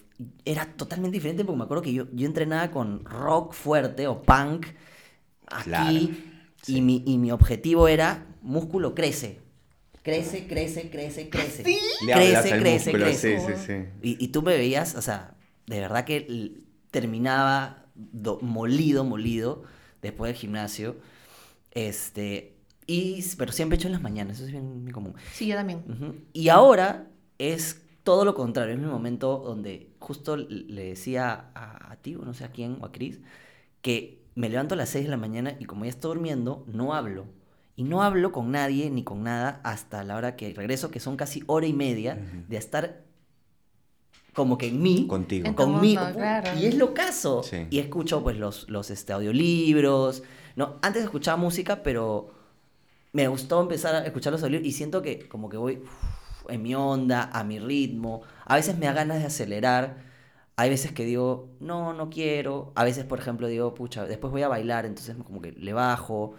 era 0.44 0.66
totalmente 0.66 1.14
diferente 1.16 1.46
porque 1.46 1.58
me 1.60 1.64
acuerdo 1.64 1.84
que 1.84 1.94
yo, 1.94 2.08
yo 2.12 2.26
entrenaba 2.26 2.70
con 2.70 3.06
rock 3.06 3.54
fuerte 3.54 4.08
o 4.08 4.22
punk 4.24 4.66
aquí 5.52 6.12
Claro, 6.12 6.18
y, 6.66 6.82
mi, 6.82 7.04
y 7.06 7.18
mi 7.18 7.32
objetivo 7.32 7.88
era 7.88 8.26
músculo 8.42 8.96
crece. 8.96 9.40
Crece, 10.04 10.48
crece, 10.48 10.90
crece, 10.90 11.30
crece. 11.30 11.64
Hablas 12.14 12.46
Crece, 12.46 12.58
crece, 12.58 12.92
músculo, 12.94 13.06
crece. 13.06 13.40
sí, 13.40 13.56
sí, 13.56 13.56
sí. 13.66 13.86
Y, 14.02 14.24
y 14.24 14.28
tú 14.30 14.42
me 14.42 14.56
veías, 14.58 14.96
o 14.96 15.02
sea, 15.02 15.36
de 15.66 15.80
verdad 15.82 16.06
que 16.06 16.62
terminaba 16.92 17.86
do- 17.96 18.40
molido, 18.42 19.04
molido, 19.04 19.64
después 20.02 20.30
del 20.30 20.38
gimnasio. 20.38 20.96
Este, 21.72 22.56
y, 22.88 23.24
pero 23.38 23.52
siempre 23.52 23.76
he 23.76 23.80
hecho 23.80 23.88
en 23.88 23.94
las 23.94 24.02
mañanas, 24.02 24.38
eso 24.38 24.46
es 24.46 24.52
bien, 24.52 24.86
bien 24.86 24.94
común. 24.94 25.16
Sí, 25.32 25.48
yo 25.48 25.56
también. 25.56 25.84
Y 26.34 26.50
ahora 26.50 27.08
es 27.38 27.82
todo 28.04 28.26
lo 28.26 28.34
contrario, 28.36 28.74
es 28.76 28.80
mi 28.80 28.88
momento 28.88 29.40
donde 29.46 29.92
justo 30.00 30.38
le 30.38 30.84
decía 30.86 31.52
a, 31.54 31.92
a 31.92 31.96
ti, 31.98 32.16
o 32.16 32.24
no 32.24 32.34
sé 32.34 32.46
a 32.46 32.52
quién, 32.52 32.78
o 32.82 32.86
a 32.86 32.92
Cris, 32.92 33.20
que 33.82 34.17
me 34.38 34.50
levanto 34.50 34.76
a 34.76 34.78
las 34.78 34.90
6 34.90 35.06
de 35.06 35.12
la 35.12 35.18
mañana 35.18 35.56
y 35.60 35.66
como 35.66 35.84
ya 35.84 35.90
estoy 35.90 36.14
durmiendo, 36.14 36.64
no 36.68 36.94
hablo. 36.94 37.26
Y 37.76 37.84
no 37.84 38.04
hablo 38.04 38.32
con 38.32 38.52
nadie 38.52 38.90
ni 38.90 39.04
con 39.04 39.24
nada 39.24 39.60
hasta 39.64 40.04
la 40.04 40.16
hora 40.16 40.36
que 40.36 40.54
regreso, 40.54 40.90
que 40.92 41.00
son 41.00 41.18
casi 41.18 41.44
hora 41.48 41.66
y 41.66 41.74
media 41.74 42.18
de 42.48 42.58
estar 42.58 43.04
como 44.34 44.60
que 44.60 44.68
en 44.68 44.82
mí, 44.84 45.08
Contigo. 45.08 45.48
En 45.48 45.56
conmigo. 45.56 46.04
mundo, 46.04 46.18
claro. 46.18 46.60
Y 46.60 46.68
es 46.68 46.76
lo 46.76 46.94
caso. 46.94 47.42
Sí. 47.42 47.66
Y 47.72 47.80
escucho 47.80 48.22
pues 48.22 48.38
los, 48.38 48.70
los 48.70 48.92
este, 48.92 49.12
audiolibros. 49.12 50.22
No, 50.56 50.76
antes 50.84 51.04
escuchaba 51.04 51.38
música, 51.38 51.82
pero 51.82 52.30
me 53.14 53.28
gustó 53.28 53.60
empezar 53.60 53.96
a 53.96 54.06
escuchar 54.06 54.32
los 54.34 54.44
audiolibros 54.44 54.68
y 54.68 54.74
siento 54.74 55.02
que 55.02 55.28
como 55.28 55.50
que 55.50 55.58
voy 55.58 55.78
uf, 55.78 56.52
en 56.52 56.62
mi 56.62 56.76
onda, 56.76 57.32
a 57.34 57.44
mi 57.44 57.58
ritmo. 57.58 58.22
A 58.46 58.56
veces 58.56 58.78
me 58.78 58.86
da 58.86 58.94
ganas 58.94 59.18
de 59.20 59.26
acelerar. 59.26 59.98
Hay 60.58 60.70
veces 60.72 60.92
que 60.94 61.06
digo, 61.06 61.50
no, 61.60 61.94
no 61.94 62.10
quiero. 62.10 62.74
A 62.76 62.84
veces, 62.84 63.06
por 63.06 63.20
ejemplo, 63.20 63.48
digo, 63.48 63.74
pucha, 63.76 64.06
después 64.06 64.32
voy 64.34 64.42
a 64.44 64.48
bailar, 64.50 64.86
entonces 64.86 65.16
como 65.26 65.42
que 65.42 65.52
le 65.54 65.74
bajo. 65.74 66.36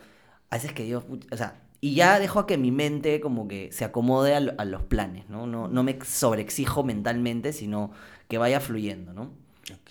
A 0.50 0.56
veces 0.56 0.72
que 0.72 0.84
digo, 0.84 1.00
pucha, 1.02 1.28
o 1.32 1.37
sea, 1.37 1.62
y 1.80 1.94
ya 1.94 2.18
dejo 2.20 2.40
a 2.40 2.46
que 2.46 2.58
mi 2.58 2.72
mente 2.72 3.20
como 3.20 3.48
que 3.48 3.70
se 3.72 3.84
acomode 3.84 4.34
a, 4.34 4.40
lo- 4.40 4.54
a 4.58 4.64
los 4.64 4.82
planes, 4.84 5.28
¿no? 5.30 5.46
¿no? 5.46 5.68
No 5.68 5.82
me 5.84 5.98
sobreexijo 6.04 6.84
mentalmente, 6.84 7.52
sino 7.52 7.92
que 8.28 8.38
vaya 8.38 8.60
fluyendo, 8.60 9.12
¿no? 9.12 9.32
Ok. 9.72 9.90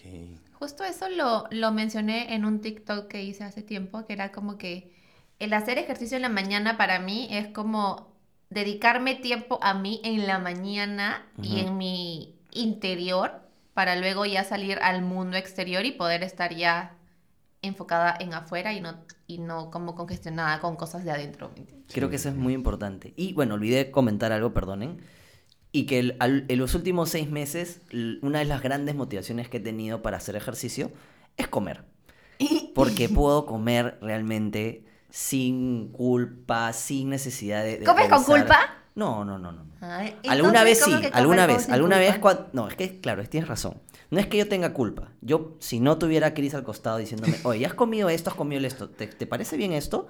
Justo 0.52 0.84
eso 0.84 1.08
lo, 1.10 1.46
lo 1.52 1.72
mencioné 1.72 2.34
en 2.34 2.44
un 2.46 2.62
TikTok 2.62 3.08
que 3.08 3.24
hice 3.24 3.44
hace 3.44 3.62
tiempo, 3.62 4.06
que 4.06 4.14
era 4.14 4.32
como 4.32 4.58
que 4.58 4.92
el 5.40 5.54
hacer 5.54 5.78
ejercicio 5.78 6.16
en 6.18 6.24
la 6.24 6.30
mañana 6.30 6.78
para 6.78 7.00
mí 7.00 7.28
es 7.32 7.48
como 7.50 8.16
dedicarme 8.50 9.16
tiempo 9.16 9.60
a 9.62 9.74
mí 9.76 10.02
en 10.04 10.26
la 10.26 10.40
mañana 10.40 11.26
y 11.42 11.60
en 11.60 11.78
mi 11.78 12.36
interior 12.52 13.47
para 13.78 13.96
luego 13.96 14.26
ya 14.26 14.44
salir 14.44 14.80
al 14.82 15.04
mundo 15.04 15.38
exterior 15.38 15.86
y 15.86 15.92
poder 15.92 16.24
estar 16.24 16.52
ya 16.56 16.96
enfocada 17.62 18.18
en 18.20 18.34
afuera 18.34 18.74
y 18.74 18.82
no, 18.82 18.96
y 19.28 19.38
no 19.38 19.70
como 19.70 19.94
congestionada 19.94 20.60
con 20.62 20.76
cosas 20.76 21.04
de 21.06 21.12
adentro. 21.12 21.52
Creo 21.94 22.10
que 22.10 22.16
eso 22.16 22.30
es 22.30 22.36
muy 22.36 22.54
importante. 22.54 23.14
Y 23.16 23.34
bueno, 23.34 23.54
olvidé 23.54 23.92
comentar 23.92 24.32
algo, 24.32 24.52
perdonen. 24.52 25.00
Y 25.72 25.86
que 25.86 26.00
el- 26.00 26.18
al- 26.20 26.46
en 26.48 26.58
los 26.58 26.74
últimos 26.74 27.10
seis 27.12 27.30
meses, 27.30 27.82
una 28.24 28.40
de 28.40 28.46
las 28.46 28.64
grandes 28.64 28.96
motivaciones 28.96 29.48
que 29.48 29.58
he 29.58 29.60
tenido 29.60 30.02
para 30.02 30.18
hacer 30.18 30.36
ejercicio 30.36 30.92
es 31.38 31.48
comer. 31.48 31.84
Porque 32.74 33.10
puedo 33.10 33.46
comer 33.46 34.00
realmente 34.02 34.86
sin 35.12 35.90
culpa, 35.92 36.74
sin 36.74 37.10
necesidad 37.12 37.64
de. 37.64 37.78
de 37.78 37.86
¿Comes 37.86 38.10
con 38.10 38.24
culpa? 38.24 38.58
No, 38.98 39.24
no, 39.24 39.38
no, 39.38 39.52
no. 39.52 39.66
Ay, 39.80 40.16
Alguna 40.28 40.64
vez 40.64 40.80
sí, 40.80 40.86
¿cómo 40.86 40.98
que 40.98 41.08
comer 41.10 41.18
alguna 41.22 41.46
vez, 41.46 41.70
alguna 41.70 41.98
vez 42.00 42.18
cuando... 42.18 42.50
No, 42.52 42.68
es 42.68 42.76
que, 42.76 43.00
claro, 43.00 43.24
tienes 43.30 43.48
razón. 43.48 43.76
No 44.10 44.20
es 44.20 44.26
que 44.26 44.38
yo 44.38 44.48
tenga 44.50 44.74
culpa. 44.74 45.12
Yo, 45.22 45.56
si 45.60 45.80
no 45.80 46.00
tuviera 46.00 46.28
a 46.28 46.34
Cris 46.34 46.56
al 46.56 46.64
costado 46.64 46.98
diciéndome, 46.98 47.36
oye, 47.44 47.66
¿has 47.66 47.76
comido 47.76 48.10
esto, 48.10 48.32
has 48.32 48.36
comido 48.36 48.66
esto? 48.66 48.90
¿Te, 48.90 49.06
te 49.06 49.28
parece 49.28 49.56
bien 49.56 49.72
esto? 49.72 50.08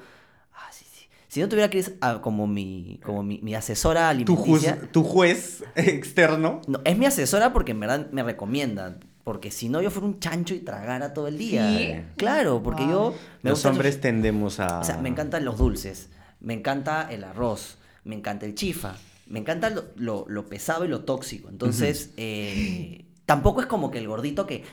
Ah, 0.53 0.69
sí, 0.71 0.85
sí. 0.89 1.05
Si 1.27 1.41
no 1.41 1.49
tuviera 1.49 1.67
a 1.67 1.69
Cris 1.69 1.95
ah, 1.99 2.19
como, 2.21 2.47
mi, 2.47 2.99
como 3.03 3.23
mi, 3.23 3.39
mi 3.41 3.55
asesora 3.55 4.03
Tu, 4.03 4.07
alimenticia... 4.35 4.79
tu 4.91 5.03
juez 5.03 5.65
externo. 5.75 6.61
No, 6.67 6.79
es 6.85 6.97
mi 6.97 7.05
asesora 7.05 7.51
porque 7.51 7.71
en 7.73 7.81
verdad 7.81 8.07
me 8.11 8.23
recomienda. 8.23 8.97
Porque 9.25 9.51
si 9.51 9.67
no, 9.67 9.81
yo 9.81 9.91
fuera 9.91 10.07
un 10.07 10.21
chancho 10.21 10.55
y 10.55 10.59
tragara 10.59 11.11
todo 11.13 11.27
el 11.27 11.37
día. 11.37 11.67
¿Sí? 11.77 11.95
Claro, 12.15 12.63
porque 12.63 12.83
Wow. 12.83 12.91
yo... 12.91 13.15
me 13.41 13.49
Los 13.49 13.65
hombres 13.65 13.99
tendemos 13.99 14.61
a. 14.61 14.79
o 14.79 14.83
sea, 14.85 14.97
me 14.99 15.09
encantan 15.09 15.43
los 15.43 15.57
dulces, 15.57 16.09
me 16.39 16.53
encanta 16.53 17.09
el 17.11 17.25
arroz, 17.25 17.77
me 18.07 18.15
encanta 18.15 18.45
el 18.45 18.55
chifa, 18.55 18.95
me 19.27 19.39
encanta 19.39 19.69
lo, 19.69 19.85
lo- 19.97 20.25
lo 20.27 20.47
pesado 20.47 20.85
y 20.85 20.87
lo 20.87 21.01
tóxico. 21.03 21.49
Entonces, 21.49 22.13
eh, 22.17 23.05
tampoco 23.25 23.61
es 23.61 23.67
como 23.67 23.91
que 23.91 23.99
el 23.99 24.07
gordito 24.07 24.47
que... 24.47 24.63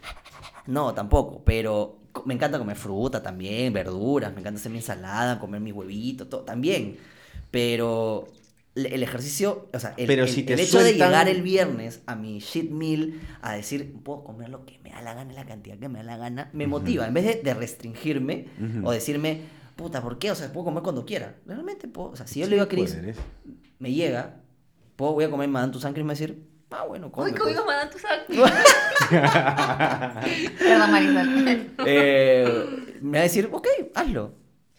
No, 0.66 0.94
tampoco, 0.94 1.42
pero 1.44 1.98
me 2.24 2.34
encanta 2.34 2.58
comer 2.58 2.76
fruta 2.76 3.22
también, 3.22 3.72
verduras, 3.72 4.32
me 4.32 4.40
encanta 4.40 4.58
hacer 4.60 4.72
mi 4.72 4.78
ensalada, 4.78 5.38
comer 5.38 5.60
mi 5.60 5.72
huevito, 5.72 6.26
todo, 6.28 6.40
también. 6.42 6.96
Pero 7.50 8.26
el 8.74 9.02
ejercicio, 9.02 9.68
o 9.72 9.78
sea, 9.78 9.94
el, 9.96 10.06
Pero 10.06 10.24
el- 10.24 10.28
si 10.30 10.40
el 10.40 10.58
hecho 10.58 10.78
de 10.82 10.92
llegar 10.94 11.28
el 11.28 11.42
viernes 11.42 12.00
a 12.06 12.16
mi 12.16 12.38
shit 12.40 12.70
meal 12.70 13.20
a 13.42 13.52
decir, 13.54 13.92
puedo 14.02 14.24
comer 14.24 14.48
lo 14.48 14.64
que 14.64 14.78
me 14.82 14.90
da 14.90 15.02
la 15.02 15.14
gana, 15.14 15.32
la 15.32 15.44
cantidad 15.44 15.76
que 15.78 15.88
me 15.88 15.98
da 15.98 16.04
la 16.04 16.16
gana, 16.16 16.50
me 16.52 16.66
motiva. 16.66 17.06
En 17.06 17.14
vez 17.14 17.24
de, 17.26 17.42
de 17.42 17.54
restringirme 17.54 18.46
o 18.84 18.90
decirme, 18.90 19.42
puta, 19.76 20.00
¿por 20.02 20.19
qué? 20.19 20.31
O 20.31 20.35
sea, 20.35 20.52
puedo 20.52 20.64
comer 20.66 20.83
cuando 20.83 21.04
quiera. 21.04 21.37
Realmente 21.47 21.88
puedo, 21.88 22.11
o 22.11 22.16
sea, 22.16 22.26
si 22.26 22.40
yo 22.40 22.47
Sí 22.47 22.50
le 22.50 22.57
digo 22.57 22.64
a 22.64 22.69
Chris, 22.69 22.97
me 23.78 23.93
llega, 23.93 24.40
puedo, 24.97 25.12
voy 25.12 25.25
a 25.25 25.31
comer 25.31 25.49
Madame 25.49 25.73
Toussaint, 25.73 25.95
Chris 25.95 26.04
me 26.04 26.09
va 26.14 26.16
a 26.16 26.19
decir, 26.21 26.47
ah, 26.71 26.85
bueno, 26.87 27.11
come. 27.12 27.26
Uy, 27.26 27.33
pues". 27.33 27.43
conmigo 27.43 27.64
me 27.66 27.75
dan 27.75 27.90
tus 27.90 28.02
Perdón, 30.59 30.90
Marisol. 30.90 31.71
Eh, 31.87 32.95
me 33.02 33.19
va 33.19 33.21
a 33.21 33.25
decir, 33.25 33.49
ok, 33.52 33.66
hazlo. 33.95 34.35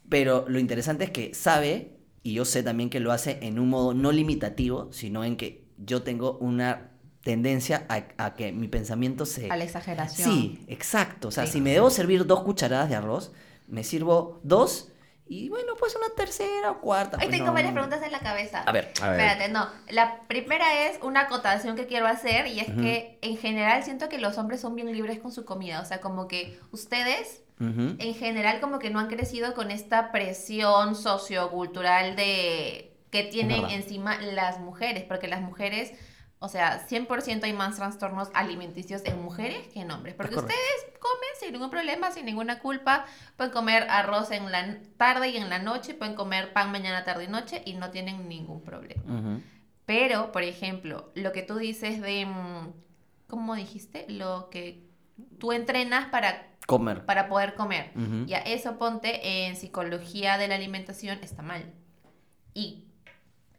Pero 0.10 0.46
lo 0.48 0.60
interesante 0.60 1.04
es 1.04 1.12
que 1.12 1.34
sabe, 1.34 1.98
y 2.24 2.34
yo 2.34 2.46
sé 2.46 2.64
también 2.64 2.90
que 2.90 3.00
lo 3.00 3.12
hace 3.12 3.40
en 3.42 3.60
un 3.60 3.70
modo 3.70 3.94
no 3.94 4.12
limitativo, 4.12 4.90
sino 4.92 5.24
en 5.24 5.36
que 5.36 5.66
yo 5.78 6.04
tengo 6.04 6.38
una 6.40 6.92
tendencia 7.22 7.86
a, 7.90 8.06
a 8.24 8.36
que 8.36 8.52
mi 8.52 8.68
pensamiento 8.68 9.26
se... 9.26 9.50
A 9.50 9.58
la 9.58 9.64
exageración. 9.64 10.30
Sí, 10.32 10.64
exacto. 10.68 11.30
O 11.30 11.32
sea, 11.32 11.48
Sí. 11.48 11.54
si 11.54 11.62
me 11.62 11.72
debo 11.72 11.90
servir 11.90 12.26
dos 12.28 12.42
cucharadas 12.44 12.88
de 12.90 12.96
arroz, 12.96 13.32
me 13.68 13.84
sirvo 13.84 14.40
dos 14.44 14.92
y 15.28 15.50
bueno, 15.50 15.74
pues 15.80 15.96
una 15.96 16.14
tercera 16.16 16.72
o 16.72 16.82
cuarta. 16.82 17.18
Ahí 17.18 17.28
pues 17.28 17.38
tengo 17.38 17.48
no, 17.48 17.54
varias 17.54 17.74
preguntas 17.74 18.04
en 18.04 18.12
la 18.12 18.20
cabeza. 18.20 18.62
A 18.62 18.72
ver. 18.72 18.92
A 19.02 19.10
ver. 19.10 19.20
Espérate, 19.20 19.52
no. 19.52 19.68
La 19.90 20.22
primera 20.28 20.88
es 20.88 21.00
una 21.02 21.22
acotación 21.22 21.76
que 21.76 21.88
quiero 21.88 22.06
hacer 22.06 22.46
y 22.46 22.60
es 22.60 22.68
que 22.68 23.18
en 23.22 23.38
general 23.38 23.84
siento 23.84 24.08
que 24.08 24.20
los 24.20 24.38
hombres 24.38 24.62
son 24.62 24.76
bien 24.76 24.92
libres 24.92 25.20
con 25.20 25.32
su 25.32 25.44
comida. 25.44 25.82
O 25.82 25.86
sea, 25.86 26.00
como 26.00 26.28
que 26.28 26.60
ustedes 26.72 27.42
en 27.60 28.14
general 28.14 28.60
como 28.60 28.80
que 28.80 28.90
no 28.90 29.00
han 29.00 29.08
crecido 29.08 29.54
con 29.54 29.72
esta 29.72 30.12
presión 30.12 30.94
sociocultural 30.94 32.16
de 32.16 32.94
que 33.10 33.24
tienen 33.24 33.66
encima 33.70 34.22
las 34.22 34.60
mujeres, 34.60 35.06
porque 35.06 35.28
las 35.28 35.42
mujeres, 35.42 35.94
o 36.40 36.50
sea, 36.50 36.86
100% 36.88 37.44
hay 37.44 37.54
más 37.54 37.78
trastornos 37.78 38.30
alimenticios 38.34 39.02
en 39.06 39.22
mujeres 39.22 39.68
que 39.68 39.82
en 39.82 39.92
hombres, 39.92 40.16
porque 40.16 40.36
ustedes 40.36 40.86
comen 41.00 41.30
sin 41.40 41.54
ningún 41.54 41.70
problema, 41.70 42.12
sin 42.12 42.26
ninguna 42.26 42.60
culpa, 42.60 43.06
pueden 43.38 43.54
comer 43.54 43.88
arroz 43.90 44.32
en 44.32 44.52
la 44.52 44.78
tarde 44.98 45.30
y 45.30 45.38
en 45.38 45.50
la 45.50 45.60
noche, 45.60 45.94
pueden 45.94 46.16
comer 46.16 46.54
pan 46.54 46.72
mañana, 46.72 47.04
tarde 47.04 47.26
y 47.26 47.28
noche 47.28 47.62
y 47.66 47.74
no 47.74 47.90
tienen 47.90 48.28
ningún 48.28 48.62
problema. 48.62 49.42
Pero, 49.86 50.32
por 50.32 50.44
ejemplo, 50.44 51.12
lo 51.16 51.32
que 51.32 51.44
tú 51.44 51.58
dices 51.58 52.02
de, 52.02 52.26
mm, 52.26 52.74
¿cómo 53.28 53.56
dijiste? 53.56 54.06
Lo 54.10 54.50
que 54.50 54.84
tú 55.40 55.52
entrenas 55.52 56.08
para 56.08 56.52
Comer. 56.66 57.06
para 57.06 57.28
poder 57.30 57.54
comer. 57.54 57.92
Ya 58.26 58.40
eso 58.40 58.78
ponte 58.78 59.46
en 59.46 59.56
psicología 59.56 60.38
de 60.38 60.48
la 60.48 60.56
alimentación 60.56 61.20
está 61.22 61.44
mal. 61.44 61.72
Y 62.54 62.85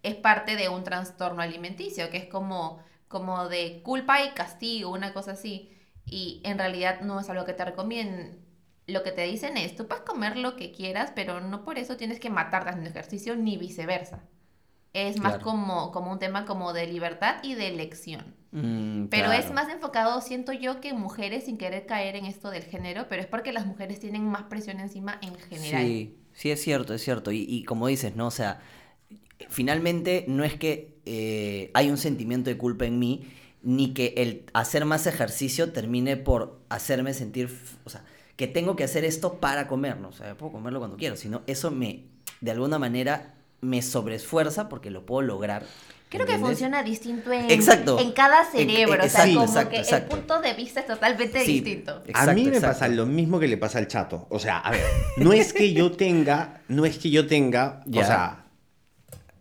es 0.06 0.16
parte 0.16 0.56
de 0.56 0.68
un 0.68 0.84
trastorno 0.84 1.42
alimenticio, 1.42 2.10
que 2.10 2.18
es 2.18 2.26
como, 2.28 2.80
como 3.08 3.48
de 3.48 3.82
culpa 3.82 4.22
y 4.24 4.30
castigo, 4.34 4.90
una 4.92 5.12
cosa 5.12 5.32
así. 5.32 5.70
Y 6.04 6.40
en 6.44 6.58
realidad 6.58 7.00
no 7.02 7.20
es 7.20 7.28
algo 7.30 7.44
que 7.44 7.54
te 7.54 7.64
recomienden. 7.64 8.40
Lo 8.86 9.02
que 9.02 9.12
te 9.12 9.22
dicen 9.22 9.56
es, 9.56 9.74
tú 9.76 9.88
puedes 9.88 10.04
comer 10.04 10.36
lo 10.36 10.56
que 10.56 10.70
quieras, 10.72 11.12
pero 11.14 11.40
no 11.40 11.64
por 11.64 11.78
eso 11.78 11.96
tienes 11.96 12.20
que 12.20 12.30
matarte 12.30 12.70
haciendo 12.70 12.90
ejercicio, 12.90 13.36
ni 13.36 13.56
viceversa. 13.58 14.28
es 14.92 15.18
más 15.18 15.38
como, 15.38 15.92
como 15.92 16.10
un 16.12 16.18
tema 16.18 16.46
como 16.46 16.72
de 16.72 16.86
libertad 16.86 17.36
y 17.42 17.54
de 17.54 17.68
elección. 17.68 18.36
Mm, 18.52 19.08
Pero 19.08 19.30
claro. 19.30 19.32
es 19.32 19.50
más 19.50 19.68
enfocado, 19.68 20.20
siento 20.22 20.52
yo, 20.52 20.80
que 20.80 20.92
mujeres 20.94 21.44
sin 21.44 21.58
querer 21.58 21.86
caer 21.86 22.16
en 22.16 22.24
esto 22.26 22.50
del 22.50 22.64
género, 22.64 23.06
pero 23.08 23.22
es 23.22 23.28
porque 23.28 23.52
las 23.52 23.66
mujeres 23.66 24.00
tienen 24.00 24.24
más 24.28 24.44
presión 24.44 24.80
encima 24.80 25.18
en 25.22 25.36
general. 25.36 25.86
Sí, 25.88 26.18
sí, 26.32 26.50
es 26.50 26.62
cierto, 26.62 26.94
es 26.94 27.02
cierto. 27.02 27.30
Y, 27.32 27.44
y 27.48 27.64
como 27.64 27.86
dices, 27.88 28.16
¿no? 28.16 28.26
O 28.28 28.30
sea, 28.30 28.60
finalmente 29.48 30.24
no 30.28 30.44
es 30.44 30.54
que 30.54 30.94
eh, 31.06 31.70
hay 31.74 31.90
un 31.90 31.98
sentimiento 31.98 32.50
de 32.50 32.56
culpa 32.56 32.84
en 32.86 32.98
mí, 32.98 33.26
ni 33.62 33.94
que 33.94 34.14
el 34.16 34.44
hacer 34.52 34.84
más 34.84 35.06
ejercicio 35.06 35.72
termine 35.72 36.16
por 36.16 36.60
hacerme 36.68 37.14
sentir, 37.14 37.50
o 37.84 37.90
sea, 37.90 38.04
que 38.36 38.46
tengo 38.46 38.76
que 38.76 38.84
hacer 38.84 39.04
esto 39.04 39.40
para 39.40 39.66
comer, 39.66 39.98
¿no? 39.98 40.08
O 40.08 40.12
sea, 40.12 40.36
puedo 40.36 40.52
comerlo 40.52 40.78
cuando 40.78 40.96
quiero, 40.96 41.16
sino 41.16 41.42
eso 41.46 41.70
me, 41.70 42.04
de 42.40 42.50
alguna 42.50 42.78
manera, 42.78 43.34
me 43.62 43.82
sobreesfuerza 43.82 44.68
porque 44.68 44.90
lo 44.90 45.06
puedo 45.06 45.22
lograr. 45.22 45.64
Creo 46.08 46.24
que 46.26 46.38
funciona 46.38 46.82
distinto 46.84 47.32
en, 47.32 47.50
Exacto. 47.50 47.98
en 47.98 48.12
cada 48.12 48.42
En- 48.42 48.52
cerebro, 48.68 48.94
en- 48.94 49.00
o 49.00 49.08
sea, 49.08 49.24
como 49.26 49.42
exacto, 49.42 49.70
que 49.70 49.76
exacto. 49.78 50.14
el 50.14 50.20
punto 50.20 50.40
de 50.40 50.54
vista 50.54 50.80
es 50.80 50.86
totalmente 50.86 51.40
Sí, 51.44 51.60
distinto. 51.60 52.02
a 52.14 52.26
mí 52.32 52.42
me 52.44 52.48
exacto. 52.50 52.66
pasa 52.68 52.88
lo 52.88 53.06
mismo 53.06 53.40
que 53.40 53.48
le 53.48 53.56
pasa 53.56 53.78
al 53.78 53.88
chato. 53.88 54.26
O 54.30 54.38
sea, 54.38 54.58
a 54.58 54.70
ver, 54.70 54.82
no 55.16 55.32
es 55.32 55.52
que 55.52 55.72
yo 55.72 55.90
tenga, 55.92 56.60
no 56.68 56.84
es 56.86 56.98
que 56.98 57.10
yo 57.10 57.26
tenga, 57.26 57.82
Ya. 57.86 58.02
o 58.02 58.04
sea, 58.04 58.45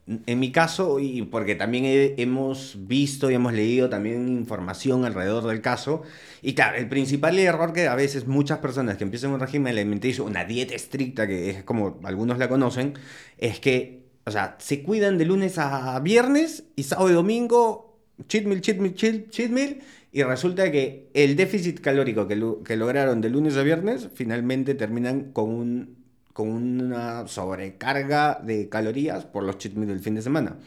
en 0.08 0.40
mi 0.40 0.52
caso, 0.52 1.00
y 1.00 1.24
porque 1.24 1.56
también 1.56 1.86
he- 1.86 2.14
hemos 2.22 2.78
visto 2.88 3.32
y 3.32 3.34
hemos 3.36 3.54
leído 3.54 3.90
también 3.90 4.28
información 4.30 5.04
alrededor 5.06 5.46
del 5.48 5.62
caso, 5.62 6.04
y 6.42 6.54
claro, 6.54 6.78
el 6.78 6.88
principal 6.90 7.40
error 7.40 7.74
que 7.74 7.88
a 7.88 7.96
veces 7.96 8.28
muchas 8.28 8.60
personas 8.60 8.98
que 8.98 9.04
empiezan 9.04 9.32
un 9.32 9.40
régimen 9.40 9.74
alimenticio, 9.74 10.24
una 10.26 10.46
dieta 10.46 10.76
estricta, 10.76 11.28
que 11.28 11.50
es 11.50 11.64
como 11.64 12.00
algunos 12.04 12.38
la 12.38 12.48
conocen, 12.50 12.94
es 13.38 13.60
que, 13.60 14.04
o 14.26 14.32
sea, 14.32 14.56
se 14.60 14.84
cuidan 14.84 15.18
de 15.18 15.26
lunes 15.26 15.58
a 15.58 16.00
viernes 16.02 16.66
y 16.76 16.84
sábado 16.84 17.10
y 17.10 17.14
domingo, 17.14 18.00
cheat 18.28 18.46
meal, 18.46 18.62
cheat 18.62 18.78
meal, 18.78 18.94
cheat, 18.96 19.30
cheat 19.30 19.50
meal, 19.52 19.80
y 20.12 20.24
resulta 20.24 20.72
que 20.72 21.10
el 21.14 21.36
déficit 21.36 21.80
calórico 21.82 22.28
que, 22.28 22.36
lo- 22.36 22.64
que 22.64 22.76
lograron 22.78 23.22
de 23.22 23.30
lunes 23.30 23.58
a 23.58 23.64
viernes 23.64 24.10
finalmente 24.14 24.74
terminan 24.76 25.32
con, 25.34 25.50
un, 25.50 26.05
con 26.36 26.50
una 26.50 27.30
sobrecarga 27.30 28.42
de 28.44 28.68
calorías 28.68 29.24
por 29.24 29.44
los 29.44 29.58
cheat 29.58 29.76
meal 29.76 29.88
del 29.88 30.02
fin 30.02 30.16
de 30.16 30.22
semana. 30.22 30.58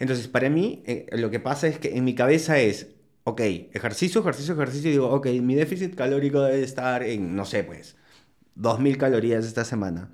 Entonces, 0.00 0.26
para 0.26 0.50
mí, 0.50 0.82
eh, 0.86 1.06
lo 1.12 1.30
que 1.30 1.38
pasa 1.38 1.68
es 1.68 1.78
que 1.78 1.96
en 1.96 2.02
mi 2.02 2.16
cabeza 2.16 2.58
es, 2.58 2.88
ok, 3.22 3.40
ejercicio, 3.72 4.22
ejercicio, 4.22 4.54
ejercicio, 4.54 4.90
y 4.90 4.94
digo, 4.94 5.10
ok, 5.10 5.28
mi 5.40 5.54
déficit 5.54 5.94
calórico 5.94 6.40
debe 6.42 6.64
estar 6.64 7.04
en, 7.04 7.36
no 7.36 7.44
sé, 7.44 7.62
pues, 7.62 7.94
2.000 8.56 8.96
calorías 8.96 9.44
esta 9.44 9.64
semana. 9.64 10.10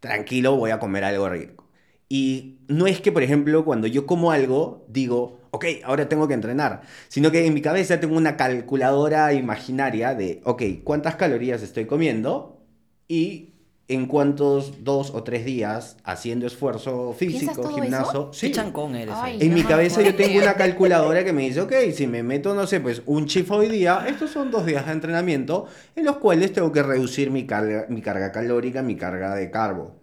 Tranquilo, 0.00 0.56
voy 0.56 0.72
a 0.72 0.78
comer 0.78 1.04
algo 1.04 1.26
rico. 1.30 1.66
Y 2.10 2.58
no 2.68 2.86
es 2.86 3.00
que, 3.00 3.12
por 3.12 3.22
ejemplo, 3.22 3.64
cuando 3.64 3.86
yo 3.86 4.04
como 4.04 4.30
algo, 4.30 4.84
digo, 4.90 5.40
ok, 5.52 5.64
ahora 5.84 6.06
tengo 6.10 6.28
que 6.28 6.34
entrenar, 6.34 6.82
sino 7.08 7.30
que 7.30 7.46
en 7.46 7.54
mi 7.54 7.62
cabeza 7.62 7.98
tengo 7.98 8.14
una 8.14 8.36
calculadora 8.36 9.32
imaginaria 9.32 10.14
de, 10.14 10.42
ok, 10.44 10.62
¿cuántas 10.84 11.16
calorías 11.16 11.62
estoy 11.62 11.86
comiendo? 11.86 12.62
Y 13.08 13.53
en 13.86 14.06
cuántos 14.06 14.82
dos 14.82 15.10
o 15.10 15.22
tres 15.22 15.44
días 15.44 15.96
haciendo 16.04 16.46
esfuerzo 16.46 17.12
físico, 17.12 17.52
todo 17.54 17.74
gimnasio. 17.74 18.30
Qué 18.38 18.50
chancón 18.50 18.96
eres. 18.96 19.14
Ay, 19.16 19.34
eh. 19.34 19.46
En 19.46 19.54
mi 19.54 19.60
Ajá. 19.60 19.70
cabeza 19.70 20.00
yo 20.02 20.14
tengo 20.14 20.38
una 20.40 20.54
calculadora 20.54 21.24
que 21.24 21.32
me 21.32 21.42
dice, 21.42 21.60
ok, 21.60 21.72
si 21.92 22.06
me 22.06 22.22
meto, 22.22 22.54
no 22.54 22.66
sé, 22.66 22.80
pues 22.80 23.02
un 23.06 23.26
chif 23.26 23.50
hoy 23.50 23.68
día, 23.68 24.06
estos 24.08 24.30
son 24.30 24.50
dos 24.50 24.64
días 24.64 24.86
de 24.86 24.92
entrenamiento 24.92 25.66
en 25.94 26.04
los 26.06 26.16
cuales 26.16 26.52
tengo 26.52 26.72
que 26.72 26.82
reducir 26.82 27.30
mi 27.30 27.46
carga, 27.46 27.86
mi 27.88 28.00
carga 28.00 28.32
calórica, 28.32 28.82
mi 28.82 28.96
carga 28.96 29.34
de 29.34 29.50
carbo. 29.50 29.96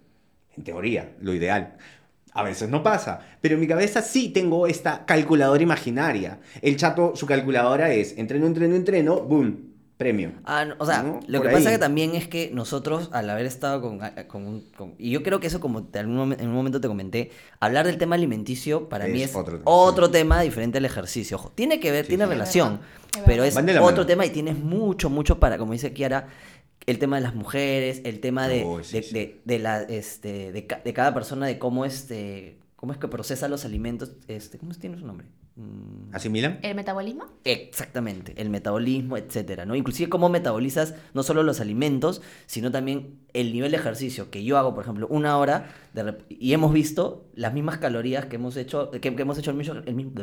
En 0.55 0.63
teoría, 0.63 1.13
lo 1.19 1.33
ideal. 1.33 1.77
A 2.33 2.43
veces 2.43 2.69
no 2.69 2.81
pasa, 2.81 3.19
pero 3.41 3.55
en 3.55 3.61
mi 3.61 3.67
cabeza 3.67 4.01
sí 4.01 4.29
tengo 4.29 4.67
esta 4.67 5.05
calculadora 5.05 5.61
imaginaria. 5.61 6.39
El 6.61 6.77
chato, 6.77 7.13
su 7.15 7.25
calculadora 7.25 7.91
es 7.93 8.17
entreno, 8.17 8.45
entreno, 8.45 8.75
entreno, 8.75 9.21
boom, 9.21 9.70
premio. 10.01 10.31
Ah, 10.45 10.65
no, 10.65 10.75
o 10.79 10.85
sea, 10.85 11.03
¿no? 11.03 11.19
lo 11.27 11.39
Por 11.39 11.47
que 11.47 11.53
pasa 11.53 11.69
que 11.69 11.77
también 11.77 12.15
es 12.15 12.27
que 12.27 12.49
nosotros, 12.53 13.09
al 13.13 13.29
haber 13.29 13.45
estado 13.45 13.81
con, 13.81 13.99
con 14.27 14.47
un... 14.47 14.61
con- 14.75 14.95
y 14.97 15.11
yo 15.11 15.21
creo 15.21 15.39
que 15.39 15.47
eso, 15.47 15.59
como 15.59 15.83
te- 15.83 15.99
en 15.99 16.09
un 16.09 16.17
momen- 16.31 16.39
en 16.41 16.47
un 16.49 16.55
momento 16.55 16.81
te 16.81 16.87
comenté, 16.87 17.31
hablar 17.59 17.85
del 17.85 17.97
tema 17.97 18.15
alimenticio 18.15 18.89
para 18.89 19.05
mí 19.07 19.21
Es 19.21 19.29
es 19.31 19.35
otro 19.35 19.61
otro, 19.63 20.09
tema, 20.09 20.35
tema 20.37 20.41
diferente 20.41 20.79
al 20.79 20.85
ejercicio. 20.85 21.37
Ojo, 21.37 21.51
tiene 21.53 21.79
que 21.79 21.91
ver, 21.91 22.05
Sí, 22.05 22.09
tiene 22.09 22.23
sí. 22.25 22.31
Es 22.31 22.35
relación, 22.37 22.79
es 23.15 23.21
pero 23.25 23.43
es 23.43 23.55
otro 23.55 23.73
mano. 23.83 24.05
tema 24.05 24.25
y 24.25 24.31
tienes 24.31 24.57
mucho, 24.57 25.09
mucho 25.09 25.39
para, 25.39 25.57
como 25.57 25.73
dice 25.73 25.93
Kiara, 25.93 26.27
el 26.87 26.97
tema 26.97 27.17
de 27.17 27.21
las 27.21 27.35
mujeres, 27.35 28.01
el 28.05 28.19
tema 28.19 28.47
de, 28.47 28.65
sí, 28.83 28.93
de, 28.97 29.03
sí. 29.03 29.13
de- 29.13 29.41
de 29.45 29.59
la, 29.59 29.81
este, 29.83 30.51
de, 30.51 30.65
ca- 30.65 30.81
de 30.83 30.93
cada 30.93 31.13
persona, 31.13 31.45
de 31.45 31.59
cómo, 31.59 31.85
este, 31.85 32.57
cómo 32.75 32.91
es 32.91 32.97
que 32.97 33.07
procesa 33.07 33.47
los 33.47 33.65
alimentos, 33.65 34.13
este, 34.27 34.57
¿cómo 34.57 34.73
tiene 34.73 34.97
su 34.97 35.05
nombre? 35.05 35.27
Mm, 35.55 36.15
¿Asimilan? 36.15 36.59
¿El 36.61 36.75
metabolismo? 36.75 37.25
Exactamente, 37.43 38.33
el 38.37 38.49
metabolismo, 38.49 39.17
etcétera, 39.17 39.65
¿no? 39.65 39.75
Inclusive 39.75 40.09
cómo 40.09 40.29
metabolizas 40.29 40.95
no 41.13 41.23
solo 41.23 41.43
los 41.43 41.59
alimentos, 41.59 42.21
sino 42.45 42.71
también 42.71 43.19
el 43.33 43.51
nivel 43.51 43.71
de 43.71 43.77
ejercicio 43.77 44.31
que 44.31 44.43
yo 44.45 44.57
hago, 44.57 44.73
por 44.73 44.83
ejemplo, 44.83 45.07
una 45.09 45.37
hora 45.37 45.69
de 45.93 46.15
y 46.29 46.53
hemos 46.53 46.71
visto 46.71 47.25
las 47.35 47.53
mismas 47.53 47.79
calorías 47.79 48.27
que 48.27 48.37
hemos 48.37 48.55
hecho, 48.55 48.91
que, 48.91 49.01
que 49.01 49.21
hemos 49.21 49.37
hecho 49.37 49.51
el 49.51 49.57
mismo, 49.57 49.75
el 49.85 49.93
mismo, 49.93 50.13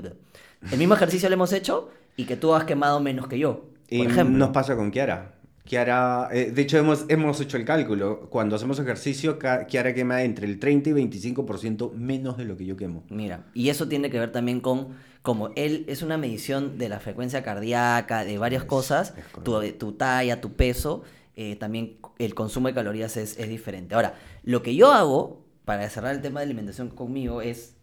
el 0.72 0.78
mismo 0.78 0.94
ejercicio 0.94 1.28
lo 1.28 1.34
hemos 1.34 1.52
hecho 1.52 1.90
y 2.16 2.24
que 2.24 2.36
tú 2.36 2.54
has 2.54 2.64
quemado 2.64 2.98
menos 3.00 3.28
que 3.28 3.38
yo, 3.38 3.66
Y 3.90 3.98
por 3.98 4.10
ejemplo. 4.10 4.38
nos 4.38 4.50
pasa 4.50 4.76
con 4.76 4.90
Kiara. 4.90 5.34
Kiara, 5.64 6.30
eh, 6.32 6.50
de 6.50 6.62
hecho 6.62 6.78
hemos, 6.78 7.04
hemos 7.08 7.38
hecho 7.42 7.58
el 7.58 7.66
cálculo. 7.66 8.30
Cuando 8.30 8.56
hacemos 8.56 8.78
ejercicio, 8.78 9.38
Kiara 9.38 9.92
quema 9.92 10.22
entre 10.22 10.46
el 10.46 10.58
30 10.58 10.88
y 10.88 10.92
25% 10.94 11.92
menos 11.92 12.38
de 12.38 12.46
lo 12.46 12.56
que 12.56 12.64
yo 12.64 12.74
quemo. 12.78 13.04
Mira, 13.10 13.44
y 13.52 13.68
eso 13.68 13.86
tiene 13.86 14.08
que 14.08 14.18
ver 14.18 14.32
también 14.32 14.60
con, 14.60 14.96
como 15.28 15.50
él 15.56 15.84
es 15.88 16.00
una 16.00 16.16
medición 16.16 16.78
de 16.78 16.88
la 16.88 17.00
frecuencia 17.00 17.42
cardíaca, 17.42 18.24
de 18.24 18.38
varias 18.38 18.62
Es- 18.62 18.68
cosas, 18.68 19.12
es 19.14 19.24
tu, 19.44 19.52
correcto. 19.52 19.78
tu 19.86 19.92
talla, 19.92 20.40
tu 20.40 20.54
peso, 20.54 21.02
eh, 21.36 21.54
también 21.56 21.98
el 22.18 22.34
consumo 22.34 22.68
de 22.68 22.72
calorías 22.74 23.18
es, 23.18 23.38
es 23.38 23.46
diferente. 23.46 23.94
Ahora, 23.94 24.14
lo 24.42 24.62
que 24.62 24.74
yo 24.74 24.90
hago, 24.90 25.44
para 25.66 25.86
cerrar 25.90 26.14
el 26.14 26.22
tema 26.22 26.40
de 26.40 26.44
alimentación 26.46 26.88
conmigo, 26.88 27.42
es, 27.42 27.76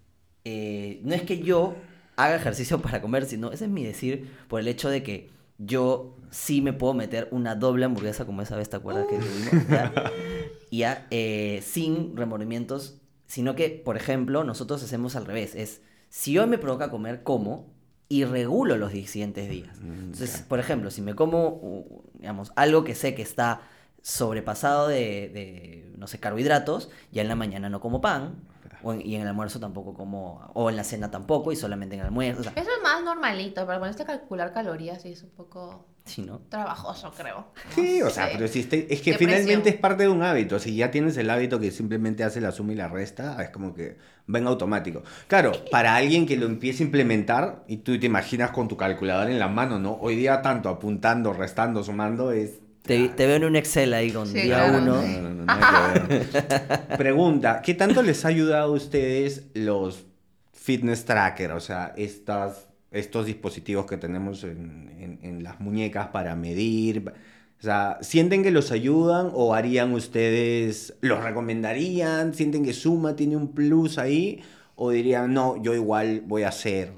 eh, 0.44 1.00
no 1.04 1.14
es 1.14 1.22
que 1.22 1.38
yo 1.38 1.76
haga 2.16 2.36
ejercicio 2.36 2.82
para 2.86 3.00
comer, 3.00 3.26
sino 3.26 3.52
ese 3.52 3.66
es 3.66 3.70
mi 3.70 3.84
decir 3.84 4.28
por 4.48 4.60
el 4.60 4.68
hecho 4.68 4.90
de 4.90 5.04
que 5.04 5.30
yo 5.60 6.18
sí 6.32 6.62
me 6.62 6.74
puedo 6.74 6.96
meter 6.96 7.28
una 7.30 7.54
doble 7.54 7.86
hamburguesa 7.86 8.26
como 8.26 8.42
esa 8.42 8.58
vez, 8.58 8.72
¿te 8.72 8.78
acuerdas 8.78 9.06
que 9.08 9.18
tuvimos? 9.18 9.68
Ya, 9.70 9.94
ya, 10.72 11.08
eh, 11.12 11.62
sin 11.64 12.18
remordimientos, 12.18 12.98
sino 13.28 13.54
que, 13.54 13.70
por 13.70 13.98
ejemplo, 13.98 14.44
nosotros 14.44 14.82
hacemos 14.82 15.16
al 15.16 15.26
revés, 15.28 15.54
es, 15.54 15.82
si 16.16 16.40
hoy 16.40 16.48
me 16.48 16.58
provoca 16.58 16.90
comer, 16.90 17.24
como 17.24 17.66
y 18.08 18.24
regulo 18.24 18.78
los 18.78 18.94
siguientes 18.94 19.50
días. 19.50 19.82
Mm, 19.82 20.06
Entonces, 20.06 20.46
por 20.48 20.60
ejemplo, 20.60 20.90
si 20.90 21.02
me 21.02 21.14
como, 21.14 21.60
uh, 21.62 22.04
digamos, 22.14 22.54
algo 22.56 22.86
que 22.86 22.96
sé 22.96 23.14
que 23.16 23.22
está 23.22 23.60
sobrepasado 24.02 24.88
de, 24.88 25.30
de, 25.34 25.92
no 25.98 26.08
sé, 26.08 26.18
carbohidratos, 26.22 26.90
ya 27.12 27.22
en 27.22 27.28
la 27.28 27.36
mañana 27.36 27.70
no 27.70 27.82
como 27.82 28.00
pan, 28.00 28.36
o 28.86 28.94
en- 28.94 29.02
y 29.06 29.16
en 29.16 29.24
el 29.24 29.28
almuerzo 29.30 29.60
tampoco 29.60 29.94
como, 29.96 30.40
o 30.54 30.70
en 30.70 30.76
la 30.76 30.84
cena 30.84 31.10
tampoco, 31.10 31.52
y 31.52 31.56
solamente 31.56 31.96
en 31.96 32.02
el 32.02 32.08
almuerzo, 32.08 32.42
o 32.42 32.44
sea, 32.44 32.52
Eso 32.56 32.70
es 32.70 32.84
más 32.84 33.04
normalito, 33.04 33.66
pero 33.66 33.80
ponerse 33.80 34.04
a 34.04 34.06
calcular 34.06 34.54
calorías 34.54 35.02
sí 35.02 35.10
es 35.14 35.24
un 35.24 35.32
poco 35.32 35.88
sí, 36.06 36.22
¿no? 36.22 36.40
trabajoso, 36.50 37.12
creo. 37.18 37.48
Sí, 37.74 37.98
No 38.00 38.08
o 38.08 38.10
sea, 38.12 38.30
pero 38.32 38.48
si 38.48 38.60
este- 38.60 38.94
es 38.94 39.02
que 39.02 39.14
Qué 39.14 39.18
finalmente 39.18 39.54
presión. 39.56 39.74
es 39.74 39.80
parte 39.82 40.04
de 40.04 40.10
un 40.10 40.22
hábito. 40.22 40.60
Si 40.60 40.76
ya 40.76 40.92
tienes 40.92 41.18
el 41.18 41.32
hábito 41.32 41.60
que 41.60 41.72
simplemente 41.72 42.24
hace 42.24 42.40
la 42.42 42.52
suma 42.52 42.74
y 42.74 42.76
la 42.76 42.88
resta, 42.88 43.42
es 43.44 43.50
como 43.50 43.74
que 43.74 43.98
va 44.34 44.38
en 44.38 44.46
automático. 44.46 45.02
Claro, 45.28 45.52
para 45.72 45.96
alguien 45.96 46.28
que 46.28 46.38
lo 46.38 46.46
empiece 46.46 46.84
a 46.84 46.86
implementar, 46.86 47.64
y 47.68 47.78
tú 47.78 48.00
te 48.00 48.06
imaginas 48.06 48.52
con 48.52 48.68
tu 48.68 48.78
calculadora 48.78 49.32
en 49.32 49.40
la 49.40 49.48
mano, 49.48 49.80
¿no? 49.80 49.94
Hoy 50.00 50.16
día 50.16 50.44
tanto 50.44 50.70
apuntando, 50.70 51.34
restando, 51.34 51.84
sumando, 51.84 52.32
es... 52.32 52.60
Te, 52.86 53.10
te 53.10 53.26
veo 53.28 53.38
en 53.38 53.46
un 53.46 53.56
Excel 53.56 53.94
ahí 53.94 54.12
con 54.12 54.28
Sí, 54.28 54.42
día 54.42 54.66
claro. 54.66 54.78
uno. 54.78 55.02
No, 55.02 55.22
no, 55.22 55.30
no, 55.34 55.46
nada 55.46 56.00
que 56.00 56.08
ver. 56.08 56.98
Pregunta, 56.98 57.62
¿qué 57.64 57.74
tanto 57.74 58.02
les 58.04 58.24
ha 58.26 58.28
ayudado 58.30 58.74
a 58.74 58.76
ustedes 58.76 59.48
los 59.54 60.06
fitness 60.54 61.06
tracker? 61.06 61.52
O 61.52 61.60
sea, 61.60 61.94
estas, 61.98 62.68
estos 62.92 63.26
dispositivos 63.26 63.86
que 63.86 63.98
tenemos 63.98 64.44
en, 64.44 64.94
en- 65.00 65.20
en 65.24 65.44
las 65.44 65.60
muñecas 65.60 66.08
para 66.10 66.36
medir. 66.36 67.12
O 67.60 67.64
sea, 67.64 67.98
¿sienten 68.02 68.44
que 68.44 68.52
los 68.52 68.72
ayudan 68.72 69.30
o 69.34 69.54
harían 69.56 69.94
ustedes, 69.94 70.94
los 71.02 71.24
recomendarían? 71.24 72.34
¿Sienten 72.36 72.64
que 72.64 72.74
Suma 72.74 73.16
tiene 73.16 73.36
un 73.38 73.54
plus 73.54 73.98
ahí? 73.98 74.44
¿O 74.76 74.92
dirían, 74.92 75.34
no, 75.34 75.62
yo 75.64 75.74
igual 75.74 76.22
voy 76.26 76.44
a 76.44 76.50
hacer? 76.50 76.92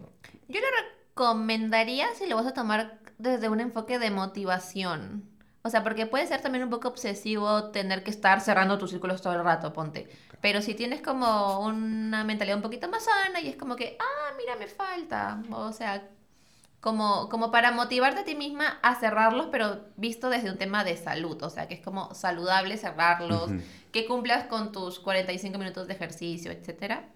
Yo 0.49 0.59
le 0.59 0.65
recomendaría 1.09 2.07
si 2.17 2.27
lo 2.27 2.35
vas 2.35 2.47
a 2.47 2.53
tomar 2.53 2.99
desde 3.19 3.49
un 3.49 3.59
enfoque 3.59 3.99
de 3.99 4.09
motivación. 4.11 5.23
O 5.63 5.69
sea, 5.69 5.83
porque 5.83 6.05
puede 6.05 6.25
ser 6.27 6.41
también 6.41 6.63
un 6.63 6.69
poco 6.69 6.87
obsesivo 6.87 7.71
tener 7.71 8.03
que 8.03 8.11
estar 8.11 8.39
cerrando 8.41 8.77
tus 8.77 8.91
círculos 8.91 9.21
todo 9.21 9.33
el 9.33 9.43
rato, 9.43 9.73
ponte. 9.73 10.07
Pero 10.41 10.61
si 10.61 10.75
tienes 10.75 11.01
como 11.01 11.59
una 11.65 12.23
mentalidad 12.23 12.57
un 12.57 12.61
poquito 12.63 12.87
más 12.89 13.03
sana 13.05 13.41
y 13.41 13.49
es 13.49 13.55
como 13.55 13.75
que, 13.75 13.97
ah, 13.99 14.33
mira, 14.37 14.55
me 14.55 14.67
falta. 14.67 15.41
O 15.51 15.73
sea, 15.73 16.07
como, 16.79 17.27
como 17.27 17.51
para 17.51 17.71
motivarte 17.71 18.21
a 18.21 18.23
ti 18.23 18.35
misma 18.35 18.79
a 18.81 18.95
cerrarlos, 18.95 19.47
pero 19.51 19.81
visto 19.97 20.29
desde 20.29 20.51
un 20.51 20.57
tema 20.57 20.83
de 20.83 20.95
salud. 20.95 21.41
O 21.43 21.49
sea, 21.49 21.67
que 21.67 21.73
es 21.73 21.81
como 21.81 22.13
saludable 22.13 22.77
cerrarlos, 22.77 23.49
Ujú. 23.51 23.61
que 23.91 24.05
cumplas 24.05 24.45
con 24.45 24.71
tus 24.71 24.99
45 24.99 25.57
minutos 25.57 25.87
de 25.87 25.93
ejercicio, 25.95 26.51
etcétera. 26.51 27.09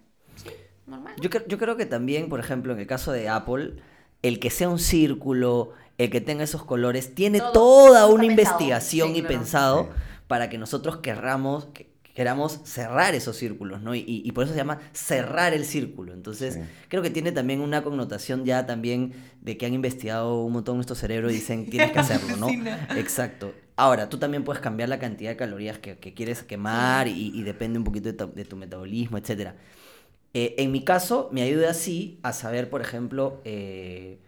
normal. 0.87 1.13
Yo, 1.21 1.29
yo 1.47 1.57
creo 1.57 1.77
que 1.77 1.85
también, 1.85 2.27
por 2.27 2.39
ejemplo, 2.39 2.73
en 2.73 2.79
el 2.79 2.87
caso 2.87 3.11
de 3.11 3.29
Apple, 3.29 3.75
el 4.23 4.39
que 4.39 4.49
sea 4.49 4.67
un 4.67 4.79
círculo, 4.79 5.73
el 6.03 6.09
que 6.09 6.21
tenga 6.21 6.43
esos 6.43 6.63
colores, 6.63 7.13
tiene 7.15 7.39
Todo- 7.39 7.51
toda 7.51 8.01
todo 8.01 8.15
una 8.15 8.25
investigación 8.25 9.09
Sí, 9.13 9.17
y 9.19 9.21
claro. 9.21 9.35
pensado 9.37 9.83
Sí. 9.83 9.89
para 10.27 10.49
que 10.49 10.57
nosotros 10.57 10.97
querramos, 10.97 11.65
que- 11.73 11.89
queramos 12.13 12.59
cerrar 12.65 13.15
esos 13.15 13.37
círculos, 13.37 13.81
¿no? 13.81 13.95
Y, 13.95 13.99
y- 13.99 14.21
y 14.25 14.31
por 14.33 14.43
eso 14.43 14.51
se 14.53 14.57
llama 14.59 14.79
cerrar 14.91 15.53
el 15.53 15.63
círculo. 15.63 16.13
Entonces, 16.13 16.55
Sí. 16.55 16.59
creo 16.89 17.01
que 17.01 17.09
tiene 17.09 17.31
también 17.31 17.61
una 17.61 17.83
connotación 17.83 18.43
ya 18.43 18.65
también 18.65 19.13
de 19.41 19.57
que 19.57 19.65
han 19.65 19.73
investigado 19.73 20.41
un 20.43 20.51
montón 20.53 20.75
nuestro 20.75 20.95
cerebro 20.95 21.29
y 21.31 21.35
dicen, 21.35 21.69
tienes 21.69 21.91
que 21.93 21.99
hacerlo, 21.99 22.35
¿no? 22.35 22.47
Exacto. 22.97 23.53
Ahora, 23.77 24.09
tú 24.09 24.17
también 24.17 24.43
puedes 24.43 24.61
cambiar 24.61 24.89
la 24.89 24.99
cantidad 24.99 25.29
de 25.31 25.37
calorías 25.37 25.79
que, 25.79 25.97
que 25.97 26.13
quieres 26.13 26.43
quemar 26.43 27.07
y, 27.07 27.31
y 27.33 27.43
depende 27.43 27.79
un 27.79 27.85
poquito 27.85 28.09
de 28.11 28.13
tu, 28.13 28.31
de 28.33 28.43
tu 28.45 28.55
metabolismo, 28.57 29.17
etcétera. 29.17 29.55
Eh, 30.33 30.55
en 30.59 30.71
mi 30.71 30.83
caso, 30.83 31.29
me 31.31 31.41
ayuda 31.41 31.71
así 31.71 32.19
a 32.23 32.33
saber, 32.33 32.69
por 32.69 32.81
ejemplo, 32.81 33.41
eh, 33.45 34.19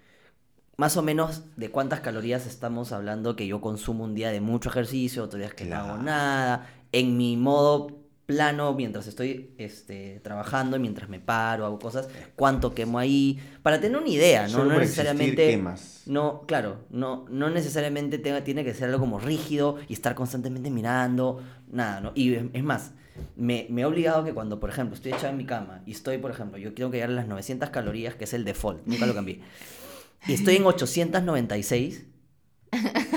más 0.78 0.98
o 0.98 1.02
menos 1.04 1.44
de 1.56 1.70
cuántas 1.70 2.00
calorías 2.00 2.46
estamos 2.46 2.92
hablando 2.92 3.36
que 3.36 3.46
yo 3.48 3.62
consumo 3.62 4.04
un 4.04 4.16
día 4.16 4.32
de 4.32 4.42
mucho 4.42 4.70
ejercicio, 4.70 5.24
otros 5.24 5.40
días 5.40 5.54
que 5.54 5.66
no 5.66 5.76
hago 5.76 5.98
nada. 6.04 6.68
En 6.92 7.18
mi 7.18 7.38
modo 7.38 8.00
plano, 8.26 8.74
mientras 8.74 9.06
estoy 9.08 9.54
este, 9.58 10.20
trabajando, 10.24 10.80
mientras 10.80 11.10
me 11.10 11.20
paro, 11.20 11.66
hago 11.66 11.78
cosas, 11.78 12.08
cuánto 12.36 12.74
quemo 12.74 12.98
ahí, 12.98 13.38
para 13.62 13.80
tener 13.82 13.98
una 13.98 14.08
idea, 14.10 14.44
¿no? 14.44 14.50
Solo 14.50 14.80
necesariamente... 14.80 15.48
quemas. 15.48 16.04
No, 16.06 16.44
claro, 16.48 16.78
no, 16.90 17.26
no 17.30 17.50
necesariamente 17.50 18.18
tenga- 18.20 18.44
tiene 18.44 18.64
que 18.64 18.74
ser 18.74 18.86
algo 18.90 19.00
como 19.02 19.20
rígido 19.20 19.78
y 19.90 19.94
estar 19.94 20.16
constantemente 20.16 20.70
mirando, 20.72 21.44
nada, 21.72 22.00
¿no? 22.00 22.12
Y 22.16 22.34
es, 22.34 22.44
es 22.54 22.64
más, 22.64 22.92
me, 23.36 23.68
me 23.70 23.82
he 23.82 23.86
obligado 23.86 24.24
que 24.24 24.34
cuando, 24.34 24.60
por 24.60 24.70
ejemplo, 24.70 24.96
estoy 24.96 25.12
echado 25.12 25.28
en 25.30 25.38
mi 25.38 25.46
cama 25.46 25.82
y 25.86 25.92
estoy, 25.92 26.18
por 26.18 26.32
ejemplo, 26.32 26.58
yo 26.58 26.74
tengo 26.74 26.92
que 26.92 26.98
llegar 26.98 27.10
a 27.10 27.14
las 27.14 27.28
900 27.28 27.70
calorías, 27.72 28.16
que 28.16 28.24
es 28.24 28.34
el 28.34 28.46
default, 28.46 28.86
nunca 28.88 29.06
lo 29.06 29.14
cambié, 29.14 29.42
y 30.28 30.34
estoy 30.34 30.58
en 30.58 30.66
896, 30.66 32.04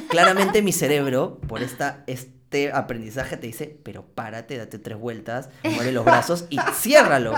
claramente 0.08 0.62
mi 0.62 0.72
cerebro, 0.72 1.38
por 1.46 1.62
esta, 1.62 2.04
este 2.06 2.72
aprendizaje, 2.72 3.36
te 3.36 3.46
dice, 3.46 3.78
pero 3.82 4.04
párate, 4.04 4.56
date 4.56 4.78
tres 4.78 4.98
vueltas, 4.98 5.50
mueve 5.64 5.92
los 5.92 6.04
brazos 6.04 6.46
y 6.50 6.58
ciérralo. 6.74 7.34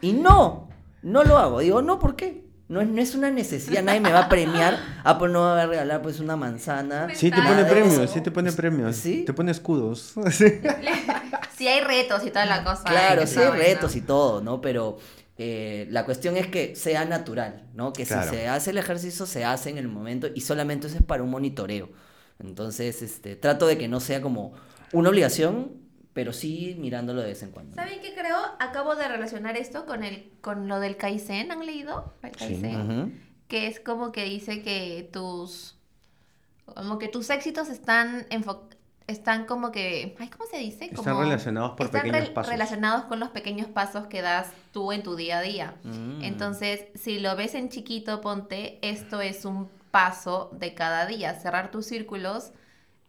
Y 0.00 0.12
no, 0.12 0.68
no 1.02 1.24
lo 1.24 1.38
hago. 1.38 1.60
Digo, 1.60 1.82
no, 1.82 1.98
¿por 1.98 2.16
qué? 2.16 2.48
No 2.68 2.82
es, 2.82 2.88
no 2.88 3.00
es 3.00 3.14
una 3.14 3.30
necesidad, 3.30 3.82
nadie 3.82 4.00
me 4.00 4.12
va 4.12 4.24
a 4.24 4.28
premiar. 4.28 4.78
Apple 5.02 5.28
no 5.28 5.40
me 5.40 5.56
va 5.56 5.62
a 5.62 5.66
regalar 5.66 6.02
pues 6.02 6.20
una 6.20 6.36
manzana. 6.36 7.08
Sí, 7.14 7.30
te 7.30 7.40
pone 7.40 7.64
premios, 7.64 8.10
sí 8.10 8.20
te 8.20 8.30
pone 8.30 8.52
premios. 8.52 8.96
¿Sí? 8.96 9.24
Te 9.24 9.32
pone 9.32 9.50
escudos. 9.50 10.14
Sí. 11.58 11.66
Hay 11.66 11.80
retos 11.80 12.24
y 12.24 12.30
toda 12.30 12.46
la 12.46 12.62
cosa. 12.62 12.84
Claro, 12.84 13.26
sí 13.26 13.40
hay 13.40 13.50
retos 13.50 13.96
y 13.96 14.00
todo, 14.00 14.40
¿no? 14.40 14.60
Pero 14.60 14.98
eh, 15.38 15.86
la 15.90 16.04
cuestión 16.04 16.36
es 16.36 16.48
que 16.48 16.74
sea 16.74 17.04
natural, 17.04 17.68
¿no? 17.74 17.92
Que 17.92 18.04
Claro. 18.04 18.30
si 18.30 18.36
se 18.36 18.48
hace 18.48 18.70
el 18.70 18.78
ejercicio, 18.78 19.24
se 19.24 19.44
hace 19.44 19.70
en 19.70 19.78
el 19.78 19.88
momento 19.88 20.26
y 20.34 20.40
solamente 20.40 20.88
eso 20.88 20.96
es 20.98 21.02
para 21.04 21.22
un 21.22 21.30
monitoreo. 21.30 21.88
Entonces, 22.40 23.02
este, 23.02 23.36
trato 23.36 23.66
de 23.66 23.78
que 23.78 23.88
no 23.88 24.00
sea 24.00 24.20
como 24.20 24.52
una 24.92 25.08
obligación, 25.10 25.72
pero 26.12 26.32
sí 26.32 26.76
mirándolo 26.78 27.20
de 27.20 27.28
vez 27.28 27.42
en 27.42 27.50
cuando. 27.52 27.74
¿Saben 27.76 28.00
qué 28.00 28.14
creo? 28.14 28.36
Acabo 28.58 28.96
de 28.96 29.06
relacionar 29.06 29.56
esto 29.56 29.86
con 29.86 30.02
el 30.02 30.32
con 30.40 30.66
lo 30.68 30.80
del 30.80 30.96
Kaizen, 30.96 31.52
¿han 31.52 31.64
leído? 31.64 32.14
El 32.22 32.34
Sí. 32.34 33.12
Que 33.46 33.66
es 33.68 33.80
como 33.80 34.10
que 34.12 34.24
dice 34.24 34.62
que 34.62 35.08
tus 35.12 35.76
como 36.66 36.98
que 36.98 37.08
tus 37.08 37.30
éxitos 37.30 37.68
están 37.70 38.26
enfo- 38.28 38.68
están 39.08 39.46
como 39.46 39.72
que, 39.72 40.14
ay, 40.20 40.28
¿cómo 40.28 40.44
se 40.48 40.58
dice? 40.58 40.84
Están 40.84 41.02
Como- 41.04 41.22
relacionados 41.22 41.72
por 41.72 41.86
están 41.86 42.02
pequeños 42.02 42.28
pasos. 42.28 42.52
relacionados 42.52 43.04
con 43.06 43.18
los 43.18 43.30
pequeños 43.30 43.66
pasos 43.66 44.06
que 44.06 44.22
das 44.22 44.48
tú 44.70 44.92
en 44.92 45.02
tu 45.02 45.16
día 45.16 45.38
a 45.38 45.42
día. 45.42 45.74
Mm. 45.82 46.22
Entonces, 46.22 46.84
si 46.94 47.18
lo 47.18 47.34
ves 47.34 47.54
en 47.54 47.70
chiquito, 47.70 48.20
ponte, 48.20 48.78
esto 48.82 49.20
es 49.20 49.44
un 49.46 49.68
paso 49.90 50.50
de 50.52 50.74
cada 50.74 51.06
día. 51.06 51.34
Cerrar 51.34 51.70
tus 51.70 51.86
círculos 51.86 52.52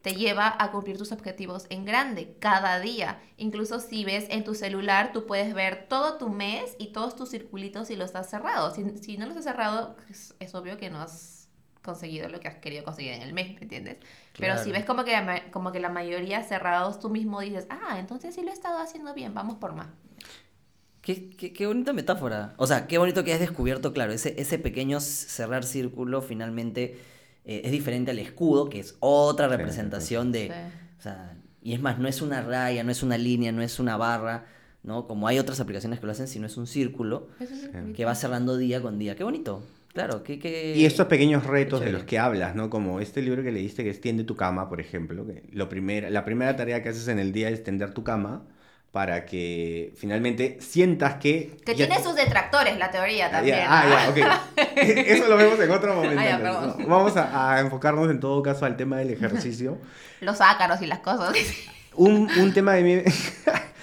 te 0.02 0.16
lleva 0.16 0.56
a 0.58 0.72
cumplir 0.72 0.98
tus 0.98 1.12
objetivos 1.12 1.66
en 1.70 1.84
grande 1.84 2.34
cada 2.40 2.80
día. 2.80 3.20
Incluso 3.36 3.82
si 3.82 4.06
ves 4.06 4.26
en 4.30 4.46
tu 4.46 4.56
celular, 4.56 5.12
tú 5.12 5.26
puedes 5.28 5.54
ver 5.54 5.88
todo 5.90 6.14
tu 6.18 6.30
mes 6.30 6.76
y 6.80 6.94
todos 6.94 7.18
tus 7.18 7.30
circulitos 7.30 7.90
y 7.90 7.98
los 7.98 8.16
has 8.16 8.30
cerrado. 8.30 8.74
Si, 8.74 8.98
si 9.00 9.18
no 9.18 9.26
los 9.26 9.36
has 9.36 9.44
cerrado, 9.44 9.98
es, 10.10 10.34
es 10.40 10.56
obvio 10.56 10.78
que 10.78 10.90
no 10.90 11.02
has 11.02 11.39
conseguido 11.84 12.30
lo 12.30 12.40
que 12.40 12.48
has 12.48 12.56
querido 12.56 12.84
conseguir 12.84 13.14
en 13.14 13.22
el 13.22 13.34
mes, 13.34 13.56
¿me 13.56 13.62
entiendes? 13.62 13.98
Pero 14.38 14.58
si 14.58 14.64
Claro. 14.66 14.72
ves 14.74 14.86
como 14.86 15.04
que, 15.04 15.12
la, 15.12 15.52
como 15.52 15.72
que 15.72 15.80
la 15.80 15.90
mayoría 15.90 16.44
cerrados, 16.44 17.00
tú 17.00 17.10
mismo 17.10 17.42
dices, 17.42 17.68
ah, 17.70 17.98
entonces 18.00 18.36
sí 18.36 18.42
lo 18.44 18.50
he 18.50 18.54
estado 18.54 18.80
haciendo 18.80 19.14
bien, 19.14 19.34
vamos 19.34 19.58
por 19.58 19.74
más. 19.74 19.88
Qué, 21.02 21.30
qué- 21.32 21.54
qué 21.54 21.66
bonita 21.66 21.94
metáfora. 21.94 22.54
O 22.58 22.68
sea, 22.68 22.86
qué 22.88 22.98
bonito 22.98 23.24
que 23.24 23.34
has 23.34 23.40
descubierto, 23.40 23.94
claro, 23.94 24.12
ese, 24.12 24.40
ese 24.40 24.60
pequeño 24.60 25.00
cerrar 25.00 25.64
círculo 25.64 26.22
finalmente 26.22 27.00
eh, 27.46 27.62
es 27.64 27.72
diferente 27.72 28.12
al 28.12 28.20
escudo, 28.20 28.70
que 28.70 28.80
es 28.80 28.96
otra 29.00 29.48
Sí, 29.48 29.56
representación 29.56 30.32
de... 30.32 30.48
Sí. 30.48 30.54
O 31.00 31.02
sea, 31.02 31.38
y 31.62 31.74
es 31.74 31.82
más, 31.82 31.98
no 32.00 32.08
es 32.08 32.22
una 32.22 32.42
raya, 32.42 32.84
no 32.84 32.92
es 32.92 33.02
una 33.04 33.18
línea, 33.18 33.52
no 33.52 33.62
es 33.62 33.80
una 33.80 33.96
barra, 33.98 34.46
¿no? 34.84 35.08
Como 35.08 35.28
hay 35.28 35.40
otras 35.40 35.60
aplicaciones 35.60 36.00
que 36.00 36.06
lo 36.06 36.12
hacen, 36.12 36.28
sino 36.28 36.46
es 36.48 36.58
un 36.58 36.68
círculo 36.68 37.30
que 37.96 38.06
va 38.06 38.16
cerrando 38.16 38.58
día 38.58 38.82
con 38.82 39.00
día. 39.00 39.16
Qué 39.16 39.24
bonito. 39.24 39.64
Claro, 39.94 40.24
que... 40.24 40.40
que... 40.40 40.76
Y 40.76 40.86
estos 40.86 41.08
pequeños 41.08 41.46
retos 41.46 41.82
de 41.82 41.92
los 41.92 42.04
que 42.04 42.20
hablas, 42.20 42.56
¿no? 42.56 42.70
Como 42.70 43.00
este 43.00 43.22
libro 43.22 43.44
que 43.44 43.52
leíste 43.52 43.84
que 43.84 43.90
es 43.90 44.00
Tiende 44.00 44.24
tu 44.24 44.36
cama, 44.36 44.70
por 44.70 44.80
ejemplo. 44.80 45.26
Que 45.26 45.44
lo 45.52 45.68
primera, 45.68 46.10
la 46.10 46.24
primera 46.26 46.56
tarea 46.56 46.82
que 46.84 46.90
haces 46.90 47.08
en 47.08 47.20
el 47.20 47.32
día 47.34 47.50
es 47.50 47.64
tender 47.64 47.94
tu 47.94 48.04
cama 48.04 48.44
para 48.92 49.26
que 49.26 49.94
finalmente 49.98 50.58
sientas 50.62 51.16
que... 51.16 51.58
Que 51.66 51.76
ya- 51.76 51.88
tiene 51.88 52.02
sus 52.04 52.16
detractores, 52.16 52.78
la 52.78 52.90
teoría 52.90 53.28
Ah, 53.28 53.32
también. 53.32 53.58
ya, 53.58 53.68
ah, 53.82 54.14
ya, 54.16 54.34
ok. 54.58 54.58
Eso 54.78 55.28
lo 55.28 55.38
vemos 55.38 55.60
en 55.60 55.70
otro 55.72 55.94
momento. 55.96 56.20
Ah, 56.20 56.26
ya. 56.26 56.38
¿no? 56.40 56.76
Vamos 56.88 57.16
a, 57.18 57.54
a 57.56 57.60
enfocarnos 57.60 58.10
en 58.10 58.20
todo 58.20 58.42
caso 58.42 58.66
al 58.66 58.78
tema 58.78 58.98
del 58.98 59.10
ejercicio. 59.12 59.78
Los 60.22 60.40
ácaros 60.42 60.82
y 60.82 60.86
las 60.88 61.00
cosas. 61.00 61.34
Un, 61.96 62.30
un 62.40 62.54
tema 62.54 62.74
de 62.74 62.84
mi... 62.84 63.04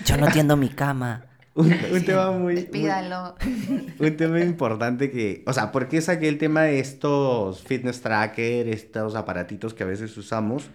Yo 0.04 0.16
no 0.16 0.28
tiendo 0.28 0.56
mi 0.56 0.68
cama. 0.70 1.25
Un, 1.56 1.72
un 1.92 2.04
tema 2.04 2.30
muy, 2.30 2.40
muy- 2.40 2.54
Despídalo. 2.54 3.34
un 3.98 4.16
tema 4.16 4.40
importante 4.40 5.10
que, 5.10 5.42
o 5.46 5.52
sea, 5.52 5.72
¿por 5.72 5.88
qué 5.88 6.00
saqué 6.00 6.28
el 6.28 6.38
tema 6.38 6.62
de 6.62 6.78
estos 6.78 7.62
fitness 7.62 8.02
tracker, 8.02 8.68
estos 8.68 9.14
aparatitos 9.14 9.72
que 9.74 9.82
a 9.82 9.86
veces 9.86 10.16
usamos? 10.16 10.68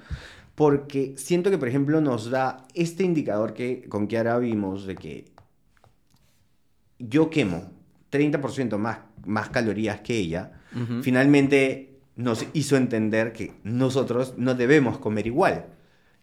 Porque 0.56 1.13
siento 1.17 1.50
que, 1.52 1.58
por 1.58 1.67
ejemplo, 1.67 2.02
nos 2.02 2.30
da 2.30 2.65
este 2.74 3.04
indicador 3.04 3.54
que 3.54 3.88
con 3.88 4.08
Kiara 4.08 4.38
vimos 4.39 4.86
de 4.86 4.96
que 4.96 5.26
yo 7.00 7.30
quemo 7.30 7.72
30% 8.12 8.78
más, 8.78 9.00
más 9.26 9.50
calorías 9.50 10.02
que 10.02 10.17
ella, 10.17 10.52
Ujú. 10.76 11.02
finalmente 11.04 12.00
nos 12.15 12.46
hizo 12.54 12.76
entender 12.76 13.34
que 13.34 13.54
nosotros 13.63 14.34
no 14.38 14.54
debemos 14.56 14.98
comer 14.98 15.28
igual. 15.28 15.67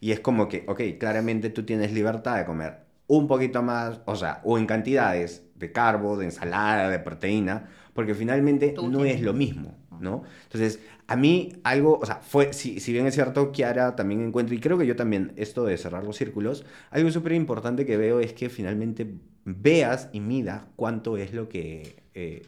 Y 0.01 0.13
es 0.13 0.21
como 0.21 0.49
que, 0.49 0.65
ok, 0.69 0.81
claramente 1.01 1.51
tú 1.51 1.65
tienes 1.65 1.93
libertad 1.93 2.37
de 2.37 2.45
comer 2.45 2.88
un 3.09 3.27
poquito 3.29 3.63
más, 3.63 4.01
o 4.07 4.17
sea, 4.17 4.41
o 4.45 4.59
en 4.59 4.67
cantidades 4.67 5.45
de 5.57 5.73
carbo, 5.73 6.17
de 6.17 6.27
ensalada, 6.27 6.89
de 6.91 7.01
proteína, 7.01 7.69
porque 7.95 8.15
finalmente 8.15 8.73
Tú 8.75 8.89
no 8.89 9.03
tienes. 9.03 9.17
es 9.17 9.23
lo 9.23 9.35
mismo, 9.35 9.77
¿no? 9.99 10.23
Entonces, 10.45 10.81
a 11.09 11.17
mí 11.17 11.55
algo, 11.65 11.99
o 12.01 12.07
sea, 12.07 12.17
fue, 12.23 12.53
si, 12.53 12.81
si 12.81 12.93
bien 12.93 13.07
es 13.07 13.15
cierto, 13.15 13.53
Kiara 13.53 13.97
también 13.97 14.21
encuentro, 14.23 14.55
y 14.55 14.61
creo 14.61 14.79
que 14.79 14.87
yo 14.87 14.97
también, 14.97 15.33
esto 15.37 15.65
de 15.65 15.77
cerrar 15.79 16.05
los 16.05 16.17
círculos, 16.17 16.67
algo 16.91 17.11
súper 17.11 17.33
importante 17.33 17.87
que 17.87 17.97
veo 17.97 18.21
es 18.21 18.35
que 18.35 18.51
finalmente 18.51 19.15
veas 19.45 20.11
y 20.13 20.21
midas 20.21 20.65
cuánto 20.77 21.17
es 21.17 21.33
lo 21.35 21.49
que, 21.49 22.03
eh, 22.15 22.47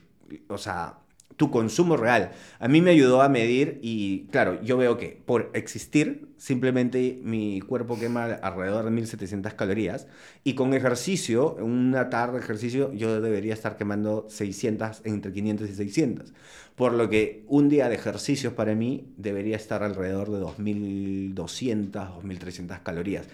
o 0.48 0.58
sea, 0.58 0.98
tu 1.36 1.50
consumo 1.50 1.96
real. 1.96 2.32
A 2.58 2.68
mí 2.68 2.82
me 2.82 2.90
ayudó 2.90 3.22
a 3.22 3.28
medir 3.28 3.78
y 3.82 4.26
claro, 4.30 4.60
yo 4.62 4.76
veo 4.76 4.98
que 4.98 5.20
por 5.24 5.50
existir, 5.54 6.28
simplemente 6.36 7.18
mi 7.22 7.60
cuerpo 7.60 7.98
quema 7.98 8.24
alrededor 8.24 8.84
de 8.84 8.90
1700 8.90 9.54
calorías 9.54 10.06
y 10.44 10.54
con 10.54 10.74
ejercicio, 10.74 11.56
una 11.56 12.10
tarde 12.10 12.38
de 12.38 12.44
ejercicio, 12.44 12.92
yo 12.92 13.20
debería 13.20 13.54
estar 13.54 13.76
quemando 13.76 14.26
600, 14.28 15.02
entre 15.04 15.32
500 15.32 15.70
y 15.70 15.74
600. 15.74 16.32
Por 16.76 16.92
lo 16.92 17.08
que 17.08 17.44
un 17.46 17.68
día 17.68 17.88
de 17.88 17.94
ejercicios 17.94 18.52
para 18.52 18.74
mí 18.74 19.12
debería 19.16 19.56
estar 19.56 19.82
alrededor 19.82 20.30
de 20.30 20.38
2200, 20.38 22.14
2300 22.16 22.78
calorías. 22.80 23.26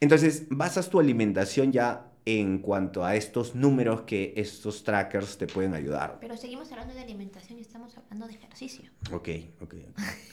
Entonces, 0.00 0.44
basas 0.48 0.90
tu 0.90 1.00
alimentación 1.00 1.72
ya 1.72 2.06
en 2.28 2.58
cuanto 2.58 3.06
a 3.06 3.16
estos 3.16 3.54
números 3.54 4.02
que 4.02 4.34
estos 4.36 4.84
trackers 4.84 5.38
te 5.38 5.46
pueden 5.46 5.72
ayudar. 5.72 6.18
Pero 6.20 6.36
seguimos 6.36 6.70
hablando 6.72 6.92
de 6.92 7.00
alimentación 7.00 7.58
y 7.58 7.62
estamos 7.62 7.96
hablando 7.96 8.26
de 8.26 8.34
ejercicio. 8.34 8.90
Ok, 9.10 9.28
ok. 9.62 9.74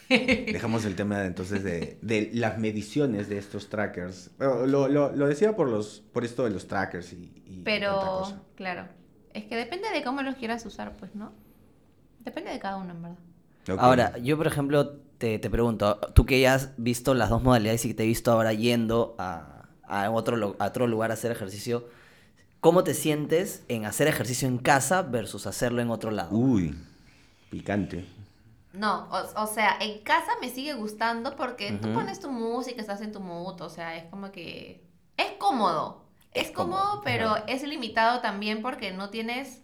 Dejamos 0.10 0.84
el 0.84 0.96
tema 0.96 1.20
de, 1.20 1.28
entonces 1.28 1.64
de, 1.64 1.98
de 2.02 2.32
las 2.34 2.58
mediciones 2.58 3.30
de 3.30 3.38
estos 3.38 3.70
trackers. 3.70 4.32
Bueno, 4.38 4.66
lo, 4.66 4.88
lo, 4.90 5.16
lo 5.16 5.28
decía 5.28 5.56
por, 5.56 5.70
los, 5.70 6.04
por 6.12 6.26
esto 6.26 6.44
de 6.44 6.50
los 6.50 6.68
trackers 6.68 7.14
y, 7.14 7.32
y 7.46 7.62
Pero, 7.64 7.98
cosa. 8.20 8.42
claro, 8.56 8.90
es 9.34 9.46
que 9.46 9.56
depende 9.56 9.90
de 9.92 10.04
cómo 10.04 10.22
los 10.22 10.36
quieras 10.36 10.66
usar, 10.66 10.98
pues, 10.98 11.16
¿no? 11.16 11.32
Depende 12.20 12.52
de 12.52 12.60
cada 12.60 12.76
uno, 12.76 12.92
en 12.92 13.02
verdad. 13.04 13.18
Ok. 13.72 13.80
Ahora, 13.80 14.18
yo 14.18 14.36
por 14.36 14.48
ejemplo 14.48 14.98
te, 15.18 15.40
te 15.40 15.50
pregunto, 15.50 15.98
tú 16.14 16.26
que 16.26 16.42
ya 16.42 16.56
has 16.56 16.74
visto 16.76 17.14
las 17.14 17.30
dos 17.30 17.42
modalidades 17.42 17.86
y 17.86 17.88
que 17.88 17.94
te 17.94 18.04
he 18.04 18.08
visto 18.08 18.32
ahora 18.34 18.52
yendo 18.52 19.16
a, 19.18 19.55
a 19.88 20.10
otro, 20.12 20.56
a 20.60 20.66
otro 20.68 20.88
lugar 20.88 21.12
a 21.12 21.16
hacer 21.16 21.32
ejercicio, 21.32 21.88
¿cómo 22.62 22.84
te 22.84 22.94
sientes 22.94 23.64
en 23.70 23.86
hacer 23.86 24.08
ejercicio 24.08 24.48
en 24.48 24.58
casa 24.60 25.04
versus 25.04 25.48
hacerlo 25.48 25.82
en 25.82 25.92
otro 25.92 26.12
lado? 26.12 26.32
Uy, 26.32 26.76
picante. 27.50 28.06
No, 28.74 29.08
o, 29.10 29.44
o 29.44 29.48
sea, 29.48 29.78
en 29.80 30.04
casa 30.04 30.32
me 30.42 30.50
sigue 30.50 30.74
gustando 30.74 31.36
porque 31.38 31.72
tú 31.74 31.92
Ujú. 31.92 31.94
pones 31.94 32.20
tu 32.20 32.30
música, 32.30 32.82
estás 32.82 33.00
en 33.02 33.14
tu 33.14 33.22
mood, 33.22 33.62
o 33.62 33.70
sea, 33.70 33.96
es 33.96 34.06
como 34.10 34.32
que 34.32 34.86
es 35.18 35.32
cómodo. 35.40 36.04
Es, 36.34 36.46
Es 36.46 36.52
cómodo, 36.52 36.86
cómodo, 36.90 37.02
pero 37.06 37.38
claro. 37.38 37.44
es 37.48 37.64
limitado 37.64 38.20
también 38.22 38.62
porque 38.62 38.92
no 38.92 39.10
tienes 39.10 39.62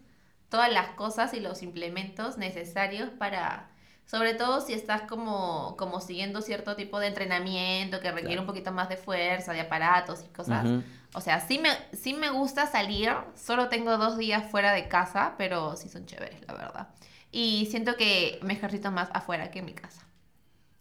todas 0.50 0.72
las 0.72 0.90
cosas 0.96 1.34
y 1.34 1.42
los 1.42 1.62
implementos 1.62 2.38
necesarios 2.38 3.10
para, 3.10 3.71
sobre 4.12 4.34
todo 4.34 4.60
si 4.60 4.74
estás 4.74 5.04
como, 5.04 5.78
como 5.78 6.02
siguiendo 6.02 6.42
cierto 6.42 6.76
tipo 6.76 7.00
de 7.00 7.08
entrenamiento 7.08 8.02
que 8.02 8.12
requiere 8.12 8.34
Claro. 8.34 8.42
un 8.42 8.48
poquito 8.48 8.74
más 8.74 8.90
de 8.90 8.98
fuerza, 8.98 9.54
de 9.54 9.62
aparatos 9.62 10.22
y 10.26 10.34
cosas. 10.34 10.66
Ujú. 10.66 10.84
O 11.14 11.22
sea, 11.22 11.40
sí 11.40 11.60
me, 11.60 11.70
sí 11.94 12.14
me 12.14 12.30
gusta 12.30 12.68
salir, 12.68 13.14
solo 13.36 13.70
tengo 13.70 13.98
dos 13.98 14.18
días 14.18 14.52
fuera 14.52 14.74
de 14.74 14.90
casa, 14.90 15.36
pero 15.38 15.78
sí 15.78 15.88
son 15.88 16.06
chéveres, 16.08 16.42
la 16.46 16.54
verdad. 16.56 16.90
Y 17.32 17.70
siento 17.72 17.96
que 17.96 18.38
me 18.44 18.52
ejercito 18.52 18.92
más 18.92 19.08
afuera 19.14 19.50
que 19.50 19.60
en 19.60 19.66
mi 19.66 19.74
casa. 19.74 20.06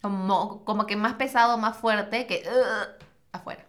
Como, 0.03 0.65
como 0.65 0.87
que 0.87 0.97
más 0.97 1.15
pesado, 1.15 1.57
más 1.57 1.77
fuerte 1.77 2.27
que 2.27 2.43
uh, 2.49 3.05
afuera. 3.31 3.65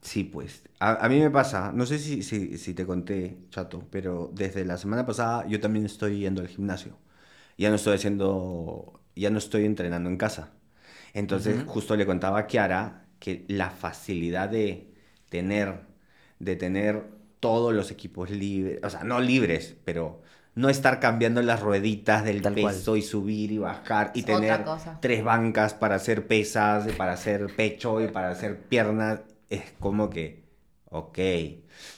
Sí, 0.00 0.24
pues. 0.24 0.64
A, 0.80 1.04
a 1.04 1.08
mí 1.08 1.20
me 1.20 1.30
pasa, 1.30 1.70
no 1.72 1.86
sé 1.86 2.00
si, 2.00 2.24
si, 2.24 2.58
si 2.58 2.74
te 2.74 2.84
conté, 2.86 3.38
chato, 3.50 3.84
pero 3.88 4.32
desde 4.34 4.64
la 4.64 4.78
semana 4.78 5.06
pasada 5.06 5.46
yo 5.46 5.60
también 5.60 5.86
estoy 5.86 6.18
yendo 6.18 6.40
al 6.42 6.48
gimnasio. 6.48 7.05
Ya 7.58 7.70
no 7.70 7.76
estoy 7.76 7.94
haciendo, 7.94 9.00
ya 9.14 9.30
no 9.30 9.38
estoy 9.38 9.64
entrenando 9.64 10.10
en 10.10 10.16
casa. 10.16 10.52
Entonces, 11.14 11.64
justo 11.66 11.96
le 11.96 12.04
contaba 12.06 12.40
a 12.40 12.46
Kiara 12.46 13.06
que 13.18 13.44
la 13.48 13.70
facilidad 13.70 14.48
de 14.50 14.92
tener, 15.30 15.80
de 16.38 16.56
tener 16.56 17.04
todos 17.40 17.72
los 17.74 17.90
equipos 17.90 18.30
libres, 18.30 18.80
o 18.82 18.90
sea, 18.90 19.04
no 19.04 19.20
libres, 19.20 19.76
pero 19.84 20.20
no 20.54 20.68
estar 20.68 21.00
cambiando 21.00 21.42
las 21.42 21.60
rueditas 21.60 22.24
del 22.24 22.42
Tal 22.42 22.54
cual. 22.54 22.74
peso 22.74 22.96
y 22.96 23.02
subir 23.02 23.52
y 23.52 23.58
bajar 23.58 24.10
y 24.14 24.20
Es 24.20 24.26
tener 24.26 24.64
tres 25.00 25.22
bancas 25.24 25.74
para 25.74 25.96
hacer 25.96 26.26
pesas, 26.26 26.86
y 26.88 26.92
para 26.92 27.12
hacer 27.12 27.46
pecho 27.54 28.00
y 28.02 28.08
para 28.08 28.30
hacer 28.30 28.58
piernas, 28.58 29.20
es 29.50 29.62
como 29.80 30.10
que, 30.10 30.45
ok. 30.90 31.18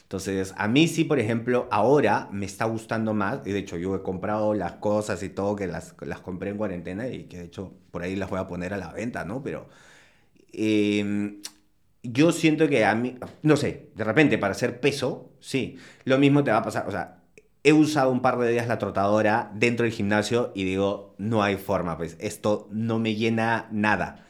Entonces, 0.03 0.53
a 0.57 0.67
mí 0.67 0.87
sí, 0.87 1.03
por 1.03 1.19
ejemplo, 1.19 1.67
ahora 1.71 2.29
me 2.31 2.45
está 2.45 2.65
gustando 2.65 3.13
más, 3.13 3.45
y 3.45 3.51
de 3.51 3.59
hecho 3.59 3.77
yo 3.77 3.95
he 3.95 4.01
comprado 4.03 4.53
las 4.53 4.73
cosas 4.73 5.21
y 5.23 5.29
todo, 5.29 5.55
que 5.55 5.67
las, 5.67 5.95
las 6.01 6.19
compré 6.21 6.51
en 6.51 6.57
cuarentena 6.57 7.07
y 7.07 7.25
que 7.25 7.37
de 7.37 7.45
hecho 7.45 7.73
por 7.91 8.03
ahí 8.03 8.15
las 8.15 8.29
voy 8.29 8.39
a 8.39 8.47
poner 8.47 8.73
a 8.73 8.77
la 8.77 8.91
venta, 8.91 9.25
¿no? 9.25 9.43
Pero 9.43 9.69
eh, 10.53 11.39
yo 12.03 12.31
siento 12.31 12.67
que 12.67 12.85
a 12.85 12.95
mí, 12.95 13.17
no 13.43 13.57
sé, 13.57 13.89
de 13.95 14.03
repente 14.03 14.37
para 14.37 14.51
hacer 14.53 14.79
peso, 14.79 15.31
sí, 15.39 15.77
lo 16.05 16.17
mismo 16.17 16.43
te 16.43 16.51
va 16.51 16.57
a 16.57 16.63
pasar, 16.63 16.87
o 16.87 16.91
sea, 16.91 17.23
he 17.63 17.73
usado 17.73 18.11
un 18.11 18.21
par 18.21 18.37
de 18.39 18.51
días 18.51 18.67
la 18.67 18.79
trotadora 18.79 19.51
dentro 19.55 19.83
del 19.83 19.93
gimnasio 19.93 20.51
y 20.55 20.63
digo, 20.63 21.15
no 21.17 21.43
hay 21.43 21.57
forma, 21.57 21.97
pues 21.97 22.17
esto 22.19 22.67
no 22.71 22.99
me 22.99 23.15
llena 23.15 23.67
nada. 23.71 24.25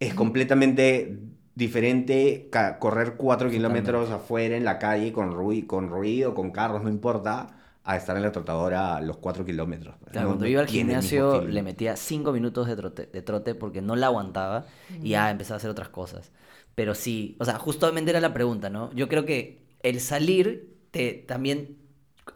Es 0.00 0.14
completamente 0.14 1.18
diferente 1.60 2.50
correr 2.80 3.16
cuatro 3.16 3.48
kilómetros 3.50 4.10
afuera 4.10 4.56
en 4.56 4.64
la 4.64 4.78
calle 4.78 5.12
con, 5.12 5.32
ruido, 5.32 5.68
con 5.68 5.88
ruido, 5.90 6.34
con 6.34 6.50
carros, 6.50 6.82
no 6.82 6.88
importa, 6.90 7.46
a 7.84 7.96
estar 7.96 8.16
en 8.16 8.22
la 8.22 8.32
trotadora 8.32 9.00
los 9.00 9.18
cuatro 9.18 9.44
kilómetros. 9.44 9.94
Claro, 10.10 10.28
no- 10.28 10.28
cuando 10.28 10.44
no 10.46 10.50
iba 10.50 10.60
al 10.60 10.66
gimnasio 10.68 11.46
le 11.46 11.62
metía 11.62 11.96
cinco 11.96 12.32
minutos 12.32 12.66
de 12.66 12.76
trote, 12.76 13.06
de 13.06 13.22
trote 13.22 13.54
porque 13.54 13.80
no 13.82 13.94
la 13.96 14.06
aguantaba 14.06 14.66
y 15.02 15.10
ya 15.10 15.30
empezaba 15.30 15.56
a 15.56 15.58
hacer 15.58 15.70
otras 15.70 15.88
cosas. 15.90 16.32
Pero 16.74 16.94
sí, 16.94 17.36
o 17.40 17.44
sea, 17.44 17.58
justamente 17.58 18.10
era 18.10 18.20
la 18.20 18.32
pregunta, 18.34 18.70
¿no? 18.70 18.92
Yo 18.94 19.08
creo 19.08 19.24
que 19.26 19.62
el 19.82 20.00
salir 20.00 20.78
te 20.90 21.12
también 21.28 21.78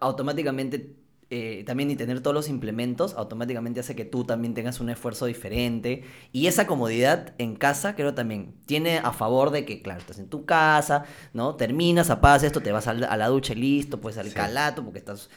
automáticamente, 0.00 0.96
eh, 1.30 1.64
también 1.66 1.90
y 1.90 1.96
tener 1.96 2.20
todos 2.20 2.34
los 2.34 2.48
implementos, 2.48 3.14
automáticamente 3.14 3.80
hace 3.80 3.94
que 3.96 4.04
tú 4.04 4.24
también 4.24 4.54
tengas 4.54 4.80
un 4.80 4.90
esfuerzo 4.90 5.26
diferente. 5.26 6.04
Y 6.32 6.46
esa 6.46 6.66
comodidad 6.66 7.34
en 7.38 7.56
casa 7.56 7.94
creo 7.96 8.14
también 8.14 8.54
tiene 8.66 8.98
a 8.98 9.12
favor 9.12 9.50
de 9.50 9.64
que, 9.64 9.82
claro, 9.82 10.00
estás 10.00 10.18
en 10.18 10.28
tu 10.28 10.44
casa, 10.44 11.04
¿no? 11.32 11.54
Terminas, 11.56 12.10
apagas 12.10 12.42
esto, 12.42 12.60
te 12.60 12.72
vas 12.72 12.86
a 12.88 12.94
la 12.94 13.28
ducha 13.28 13.52
y 13.52 13.56
listo, 13.56 14.00
pues 14.00 14.18
al 14.18 14.28
Sí. 14.28 14.34
calato 14.34 14.84
porque 14.84 14.98
estás... 14.98 15.30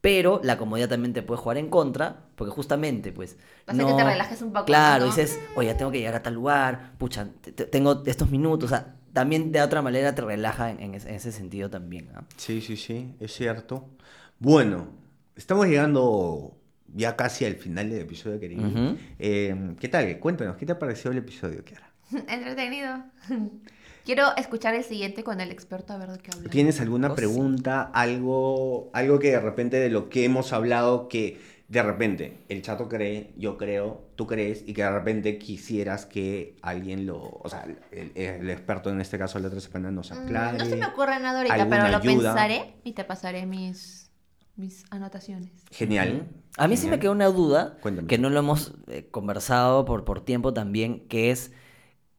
Pero 0.00 0.38
la 0.44 0.58
comodidad 0.58 0.90
también 0.90 1.14
te 1.14 1.22
puede 1.22 1.40
jugar 1.40 1.56
en 1.56 1.70
contra, 1.70 2.26
porque 2.36 2.50
justamente, 2.52 3.10
pues. 3.10 3.38
Hace 3.66 3.86
que 3.86 3.94
te 3.94 4.04
relajes 4.04 4.42
un 4.42 4.52
poco, 4.52 4.66
Claro, 4.66 5.06
¿no? 5.06 5.10
dices, 5.10 5.38
oye, 5.56 5.72
tengo 5.74 5.90
que 5.90 5.96
llegar 5.98 6.14
a 6.14 6.22
tal 6.22 6.34
lugar, 6.34 6.92
pucha, 6.98 7.26
te- 7.40 7.52
te- 7.52 7.64
tengo 7.64 8.02
estos 8.04 8.30
minutos, 8.30 8.66
o 8.70 8.74
sea, 8.74 8.96
también 9.14 9.50
de 9.50 9.62
otra 9.62 9.80
manera 9.80 10.14
te 10.14 10.20
relaja 10.20 10.70
en, 10.70 10.80
en 10.80 10.94
ese, 10.94 11.08
en 11.08 11.14
ese 11.14 11.32
sentido 11.32 11.70
también. 11.70 12.10
¿ah? 12.14 12.22
Sí, 12.36 12.60
sí, 12.60 12.76
sí, 12.76 13.14
es 13.18 13.32
cierto. 13.32 13.86
Bueno, 14.38 14.88
estamos 15.36 15.66
llegando 15.66 16.56
ya 16.94 17.16
casi 17.16 17.44
al 17.44 17.54
final 17.56 17.90
del 17.90 18.02
episodio, 18.02 18.38
querido. 18.38 18.62
Eh, 19.18 19.74
¿Qué 19.80 19.88
tal? 19.88 20.18
Cuéntanos, 20.20 20.56
¿qué 20.56 20.66
te 20.66 20.74
pareció 20.74 21.10
el 21.10 21.18
episodio, 21.18 21.64
Kiara? 21.64 21.90
Entretenido. 22.28 23.04
Quiero 24.04 24.36
escuchar 24.36 24.74
el 24.74 24.84
siguiente 24.84 25.24
con 25.24 25.40
el 25.40 25.50
experto 25.50 25.94
a 25.94 25.96
ver 25.98 26.10
de 26.10 26.18
qué 26.18 26.30
habla. 26.34 26.50
¿Tienes 26.50 26.80
alguna 26.80 27.14
pregunta, 27.14 27.82
algo, 27.82 28.90
algo 28.92 29.18
que 29.18 29.30
de 29.30 29.40
repente 29.40 29.78
de 29.78 29.88
lo 29.88 30.10
que 30.10 30.24
hemos 30.24 30.52
hablado 30.52 31.08
que 31.08 31.40
de 31.68 31.82
repente 31.82 32.36
el 32.50 32.60
chato 32.60 32.90
cree, 32.90 33.32
yo 33.38 33.56
creo, 33.56 34.04
tú 34.16 34.26
crees 34.26 34.62
y 34.68 34.74
que 34.74 34.82
de 34.82 34.90
repente 34.90 35.38
quisieras 35.38 36.04
que 36.04 36.54
alguien 36.60 37.06
lo, 37.06 37.18
o 37.18 37.48
sea, 37.48 37.66
el, 37.90 38.12
el 38.14 38.50
experto 38.50 38.90
en 38.90 39.00
este 39.00 39.18
caso 39.18 39.38
la 39.38 39.48
otra 39.48 39.60
semana 39.60 39.90
nos 39.90 40.10
Mm, 40.10 40.14
aclare? 40.18 40.58
No 40.58 40.66
se 40.66 40.76
me 40.76 40.84
ocurre 40.86 41.18
nada 41.20 41.38
ahorita, 41.38 41.66
pero 41.70 41.88
lo 41.88 41.96
ayuda? 41.96 42.34
pensaré 42.34 42.74
y 42.84 42.92
te 42.92 43.04
pasaré 43.04 43.46
mis, 43.46 44.10
mis 44.56 44.84
anotaciones. 44.90 45.50
Genial. 45.70 46.28
A 46.56 46.68
mí 46.68 46.76
sí 46.76 46.86
me 46.88 46.98
quedó 46.98 47.12
una 47.12 47.26
duda 47.26 47.78
Cuéntame. 47.80 48.06
que 48.06 48.18
no 48.18 48.30
lo 48.30 48.38
hemos 48.38 48.74
eh, 48.86 49.08
conversado 49.10 49.84
por, 49.84 50.04
por 50.04 50.24
tiempo 50.24 50.54
también, 50.54 51.08
que 51.08 51.30
es 51.30 51.52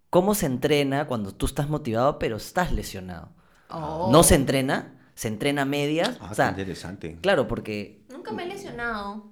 cómo 0.10 0.36
se 0.36 0.46
entrena 0.46 1.08
cuando 1.08 1.34
tú 1.34 1.46
estás 1.46 1.70
motivado 1.70 2.20
pero 2.20 2.36
estás 2.38 2.72
lesionado. 2.72 3.30
Oh. 3.70 4.10
No 4.12 4.24
se 4.24 4.36
entrena, 4.36 5.00
se 5.16 5.28
entrena 5.30 5.64
a 5.64 5.66
medias. 5.66 6.18
Ah, 6.22 6.30
o 6.32 6.36
sea, 6.36 6.46
qué 6.48 6.62
interesante. 6.62 7.18
claro, 7.22 7.48
porque... 7.48 8.06
Nunca 8.10 8.32
me 8.32 8.44
he 8.44 8.48
lesionado. 8.48 9.32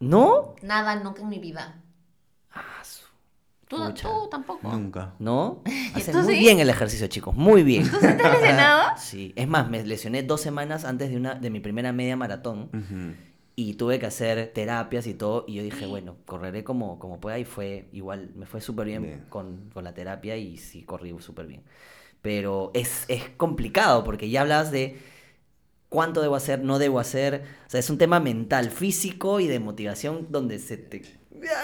¿No? 0.00 0.54
Nada, 0.62 0.96
nunca 0.96 1.22
en 1.22 1.28
mi 1.28 1.38
vida. 1.38 1.82
¿Tú, 3.94 4.28
tampoco? 4.30 4.68
Nunca. 4.68 5.14
¿No? 5.18 5.62
Hacen 5.94 6.12
¿Tú 6.12 6.20
muy 6.20 6.34
sí? 6.34 6.40
bien 6.40 6.60
el 6.60 6.70
ejercicio, 6.70 7.06
chicos, 7.06 7.34
muy 7.34 7.62
bien. 7.62 7.88
¿Tú 7.88 7.96
sí 8.00 8.06
has 8.06 8.32
lesionado? 8.32 8.82
Sí, 8.96 9.32
es 9.36 9.48
más, 9.48 9.68
me 9.68 9.82
lesioné 9.84 10.22
dos 10.22 10.40
semanas 10.40 10.84
antes 10.84 11.10
de, 11.10 11.16
una, 11.16 11.34
de 11.34 11.50
mi 11.50 11.60
primera 11.60 11.92
media 11.92 12.16
maratón 12.16 12.70
y 13.56 13.74
tuve 13.74 13.98
que 13.98 14.06
hacer 14.06 14.52
terapias 14.52 15.06
y 15.06 15.14
todo 15.14 15.44
y 15.46 15.54
yo 15.54 15.62
dije, 15.62 15.86
bueno, 15.86 16.16
correré 16.24 16.64
como, 16.64 16.98
como 16.98 17.20
pueda 17.20 17.38
y 17.38 17.44
fue 17.44 17.88
igual, 17.92 18.30
me 18.34 18.46
fue 18.46 18.60
súper 18.60 18.86
bien, 18.86 19.02
Bien. 19.02 19.24
Con, 19.28 19.70
con 19.72 19.84
la 19.84 19.94
terapia 19.94 20.36
y 20.36 20.56
sí 20.56 20.82
corrí 20.82 21.14
súper 21.20 21.46
bien. 21.46 21.62
Pero 22.22 22.70
es, 22.74 23.04
es 23.08 23.28
complicado 23.36 24.02
porque 24.02 24.30
ya 24.30 24.40
hablas 24.40 24.70
de 24.70 24.98
cuánto 25.94 26.20
debo 26.22 26.34
hacer, 26.34 26.64
no 26.64 26.80
debo 26.80 26.98
hacer, 26.98 27.44
o 27.66 27.70
sea, 27.70 27.78
es 27.78 27.88
un 27.88 27.98
tema 27.98 28.18
mental, 28.18 28.70
físico 28.70 29.38
y 29.38 29.46
de 29.46 29.60
motivación 29.60 30.26
donde 30.30 30.58
se 30.58 30.76
te... 30.76 31.02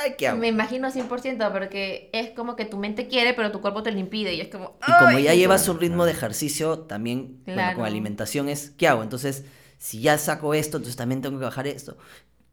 Ay, 0.02 0.14
¿qué 0.18 0.28
hago? 0.28 0.38
Me 0.38 0.48
imagino 0.48 0.90
100% 0.90 1.52
porque 1.52 2.10
es 2.12 2.30
como 2.30 2.56
que 2.56 2.64
tu 2.64 2.76
mente 2.76 3.06
quiere, 3.08 3.34
pero 3.34 3.52
tu 3.52 3.60
cuerpo 3.60 3.82
te 3.82 3.92
lo 3.92 3.98
impide 3.98 4.34
y 4.34 4.40
es 4.40 4.48
como... 4.48 4.76
Y 4.86 4.92
como 4.98 5.18
ya 5.18 5.34
llevas 5.34 5.68
un 5.68 5.78
ritmo 5.80 6.04
de 6.04 6.12
ejercicio, 6.12 6.80
también 6.80 7.40
bueno, 7.44 7.54
Claro. 7.54 7.76
con 7.78 7.86
alimentación 7.86 8.48
es, 8.48 8.70
¿qué 8.70 8.88
hago? 8.88 9.02
Entonces, 9.02 9.44
si 9.78 10.00
ya 10.00 10.18
saco 10.18 10.54
esto, 10.54 10.76
entonces 10.78 10.96
también 10.96 11.22
tengo 11.22 11.38
que 11.38 11.44
bajar 11.44 11.66
esto. 11.66 11.96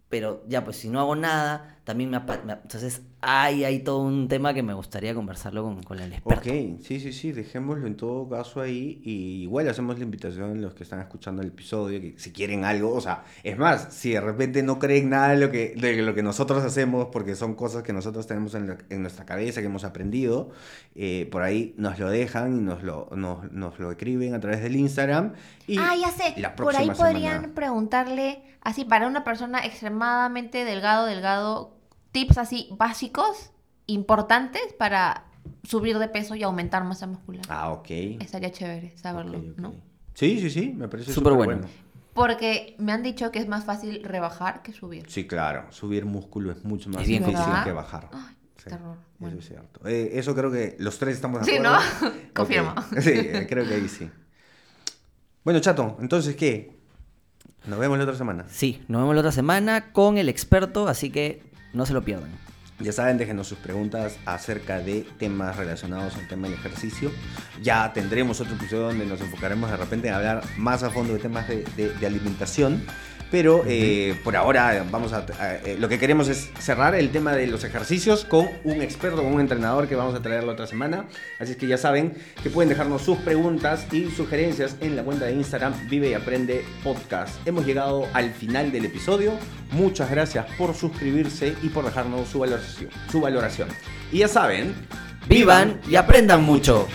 Pero 0.09 0.43
ya, 0.47 0.63
pues 0.63 0.77
si 0.77 0.89
no 0.89 0.99
hago 0.99 1.15
nada, 1.15 1.76
también 1.87 2.09
me... 2.09 2.19
me- 2.19 2.53
entonces, 2.53 3.01
hay, 3.21 3.63
hay 3.63 3.79
todo 3.79 3.99
un 4.01 4.27
tema 4.27 4.53
que 4.53 4.61
me 4.61 4.73
gustaría 4.73 5.15
conversarlo 5.15 5.63
con, 5.63 5.81
con 5.81 5.99
el 5.99 6.11
experto. 6.13 6.39
Ok, 6.39 6.79
sí, 6.83 6.99
sí, 6.99 7.13
sí, 7.13 7.31
dejémoslo 7.31 7.87
en 7.87 7.95
todo 7.95 8.27
caso 8.29 8.61
ahí 8.61 9.01
y 9.03 9.41
igual 9.43 9.67
hacemos 9.69 9.97
la 9.97 10.03
invitación 10.03 10.51
a 10.51 10.53
los 10.61 10.73
que 10.75 10.83
están 10.83 10.99
escuchando 10.99 11.41
el 11.41 11.47
episodio, 11.47 11.99
que 11.99 12.13
si 12.19 12.31
quieren 12.31 12.63
algo, 12.65 12.93
o 12.93 13.01
sea, 13.01 13.23
es 13.43 13.57
más, 13.57 13.93
si 13.93 14.11
de 14.11 14.21
repente 14.21 14.61
no 14.61 14.77
creen 14.79 15.09
nada 15.09 15.29
de 15.29 15.37
lo 15.37 15.49
que, 15.49 15.73
de 15.75 16.01
lo 16.03 16.13
que 16.13 16.21
nosotros 16.21 16.63
hacemos, 16.63 17.07
porque 17.11 17.35
son 17.35 17.55
cosas 17.55 17.81
que 17.83 17.93
nosotros 17.93 18.27
tenemos 18.27 18.53
en, 18.53 18.67
la- 18.67 18.77
en 18.89 19.01
nuestra 19.01 19.25
cabeza, 19.25 19.61
que 19.61 19.67
hemos 19.67 19.83
aprendido, 19.85 20.51
eh, 20.93 21.27
por 21.31 21.41
ahí 21.41 21.73
nos 21.77 21.97
lo 21.99 22.09
dejan 22.09 22.57
y 22.57 22.61
nos 22.61 22.83
lo, 22.83 23.07
nos, 23.15 23.51
nos 23.51 23.79
lo 23.79 23.91
escriben 23.91 24.33
a 24.35 24.39
través 24.41 24.61
del 24.61 24.75
Instagram. 24.75 25.33
Y 25.67 25.77
Ah, 25.79 25.95
ya 25.99 26.11
sé. 26.11 26.33
la 26.39 26.55
Por 26.55 26.75
ahí 26.75 26.89
podrían 26.91 27.41
semana- 27.41 27.53
preguntarle, 27.55 28.43
así, 28.61 28.85
para 28.85 29.07
una 29.07 29.23
persona 29.23 29.65
extremadamente 29.65 30.65
delgado, 30.65 31.05
delgado, 31.07 31.76
tips 32.17 32.37
así 32.39 32.67
básicos, 32.71 33.51
importantes 33.85 34.61
para 34.79 35.25
subir 35.63 35.99
de 35.99 36.07
peso 36.07 36.33
y 36.35 36.41
aumentar 36.43 36.83
masa 36.83 37.05
muscular. 37.05 37.45
Ah, 37.47 37.69
ok. 37.71 37.87
Estaría 38.19 38.51
chévere 38.51 38.97
saberlo. 38.97 39.39
¿no? 39.57 39.75
Sí, 40.15 40.39
sí, 40.39 40.49
sí, 40.49 40.73
me 40.75 40.87
parece 40.87 41.13
Súper 41.13 41.33
bueno. 41.33 41.53
bueno. 41.61 41.67
Porque 42.13 42.75
me 42.79 42.91
han 42.91 43.03
dicho 43.03 43.31
que 43.31 43.37
es 43.37 43.47
más 43.47 43.65
fácil 43.65 44.03
rebajar 44.03 44.63
que 44.63 44.73
subir. 44.73 45.05
Sí, 45.07 45.27
claro, 45.27 45.71
subir 45.71 46.05
músculo 46.05 46.51
es 46.51 46.63
mucho 46.65 46.89
más 46.89 47.03
Es 47.03 47.07
bien 47.07 47.23
difícil 47.23 47.53
que 47.63 47.71
bajar. 47.71 48.09
Ay, 48.11 48.35
qué 48.55 48.63
Sí, 48.63 48.69
terror. 48.71 48.97
Eso 48.97 49.05
Bueno. 49.19 49.37
es 49.39 49.47
cierto. 49.47 49.87
Eh, 49.87 50.09
eso 50.13 50.33
creo 50.33 50.51
que 50.51 50.75
los 50.79 50.97
tres 50.97 51.13
estamos 51.15 51.41
de 51.41 51.45
Sí, 51.51 51.57
acuerdo. 51.59 51.77
¿no? 52.01 52.07
Ok. 52.09 52.33
Confirmo. 52.33 52.73
Sí, 53.01 53.13
creo 53.47 53.67
que 53.67 53.75
ahí 53.75 53.87
sí. 53.87 54.09
Bueno, 55.43 55.59
chato, 55.59 55.97
entonces, 56.01 56.35
¿qué? 56.35 56.75
Nos 57.67 57.77
vemos 57.77 57.97
la 57.99 58.05
otra 58.05 58.15
semana. 58.15 58.45
Sí, 58.49 58.81
nos 58.87 59.01
vemos 59.01 59.13
la 59.13 59.21
otra 59.21 59.31
semana 59.31 59.91
con 59.91 60.17
el 60.17 60.27
experto, 60.29 60.87
así 60.87 61.11
que 61.11 61.43
no 61.73 61.85
se 61.85 61.93
lo 61.93 62.03
pierdan. 62.03 62.29
Ya 62.79 62.91
saben, 62.91 63.17
déjenos 63.17 63.47
sus 63.47 63.57
preguntas 63.57 64.17
acerca 64.25 64.79
de 64.79 65.01
temas 65.17 65.55
relacionados 65.57 66.15
al 66.15 66.27
tema 66.27 66.47
del 66.47 66.57
ejercicio. 66.59 67.11
Ya 67.63 67.91
tendremos 67.91 68.39
otro 68.39 68.53
episodio 68.53 68.83
donde 68.83 69.05
nos 69.07 69.19
enfocaremos 69.19 69.71
de 69.71 69.77
repente 69.77 70.09
en 70.09 70.13
hablar 70.13 70.43
más 70.57 70.83
a 70.83 70.91
fondo 70.91 71.13
de 71.13 71.19
temas 71.19 71.47
de, 71.47 71.63
de- 71.75 71.89
de 71.89 72.05
alimentación. 72.05 72.83
Pero 73.29 73.63
eh, 73.67 74.15
por 74.23 74.37
ahora 74.37 74.85
vamos 74.89 75.11
a, 75.11 75.25
a- 75.39 75.55
eh, 75.55 75.75
lo 75.77 75.89
que 75.89 75.99
queremos 75.99 76.29
es 76.29 76.49
cerrar 76.59 76.95
el 76.95 77.09
tema 77.09 77.33
de 77.33 77.45
los 77.47 77.63
ejercicios 77.65 78.23
con 78.23 78.47
un 78.63 78.81
experto, 78.81 79.17
con 79.21 79.33
un 79.33 79.41
entrenador 79.41 79.87
que 79.89 79.95
vamos 79.95 80.15
a 80.15 80.21
traer 80.21 80.45
la 80.45 80.53
otra 80.53 80.65
semana. 80.65 81.05
Así 81.39 81.51
es 81.51 81.57
que 81.57 81.67
ya 81.67 81.77
saben 81.77 82.13
que 82.41 82.49
pueden 82.49 82.69
dejarnos 82.69 83.01
sus 83.01 83.17
preguntas 83.17 83.85
y 83.91 84.09
sugerencias 84.11 84.77
en 84.79 84.95
la 84.95 85.03
cuenta 85.03 85.25
de 85.25 85.33
Instagram 85.33 85.73
Vive 85.89 86.09
y 86.09 86.13
Aprende 86.13 86.63
Podcast. 86.83 87.35
Hemos 87.45 87.65
llegado 87.65 88.07
al 88.13 88.31
final 88.31 88.71
del 88.71 88.85
episodio. 88.85 89.33
Muchas 89.71 90.09
gracias 90.09 90.45
por 90.57 90.73
suscribirse 90.73 91.53
y 91.61 91.67
por 91.69 91.83
dejarnos 91.83 92.29
su 92.29 92.39
valoración. 92.39 92.89
Su 93.11 93.19
valoración. 93.19 93.67
Y 94.11 94.19
ya 94.19 94.29
saben, 94.29 94.73
Vivan 95.27 95.81
y 95.89 95.97
aprendan 95.97 96.43
mucho. 96.43 96.87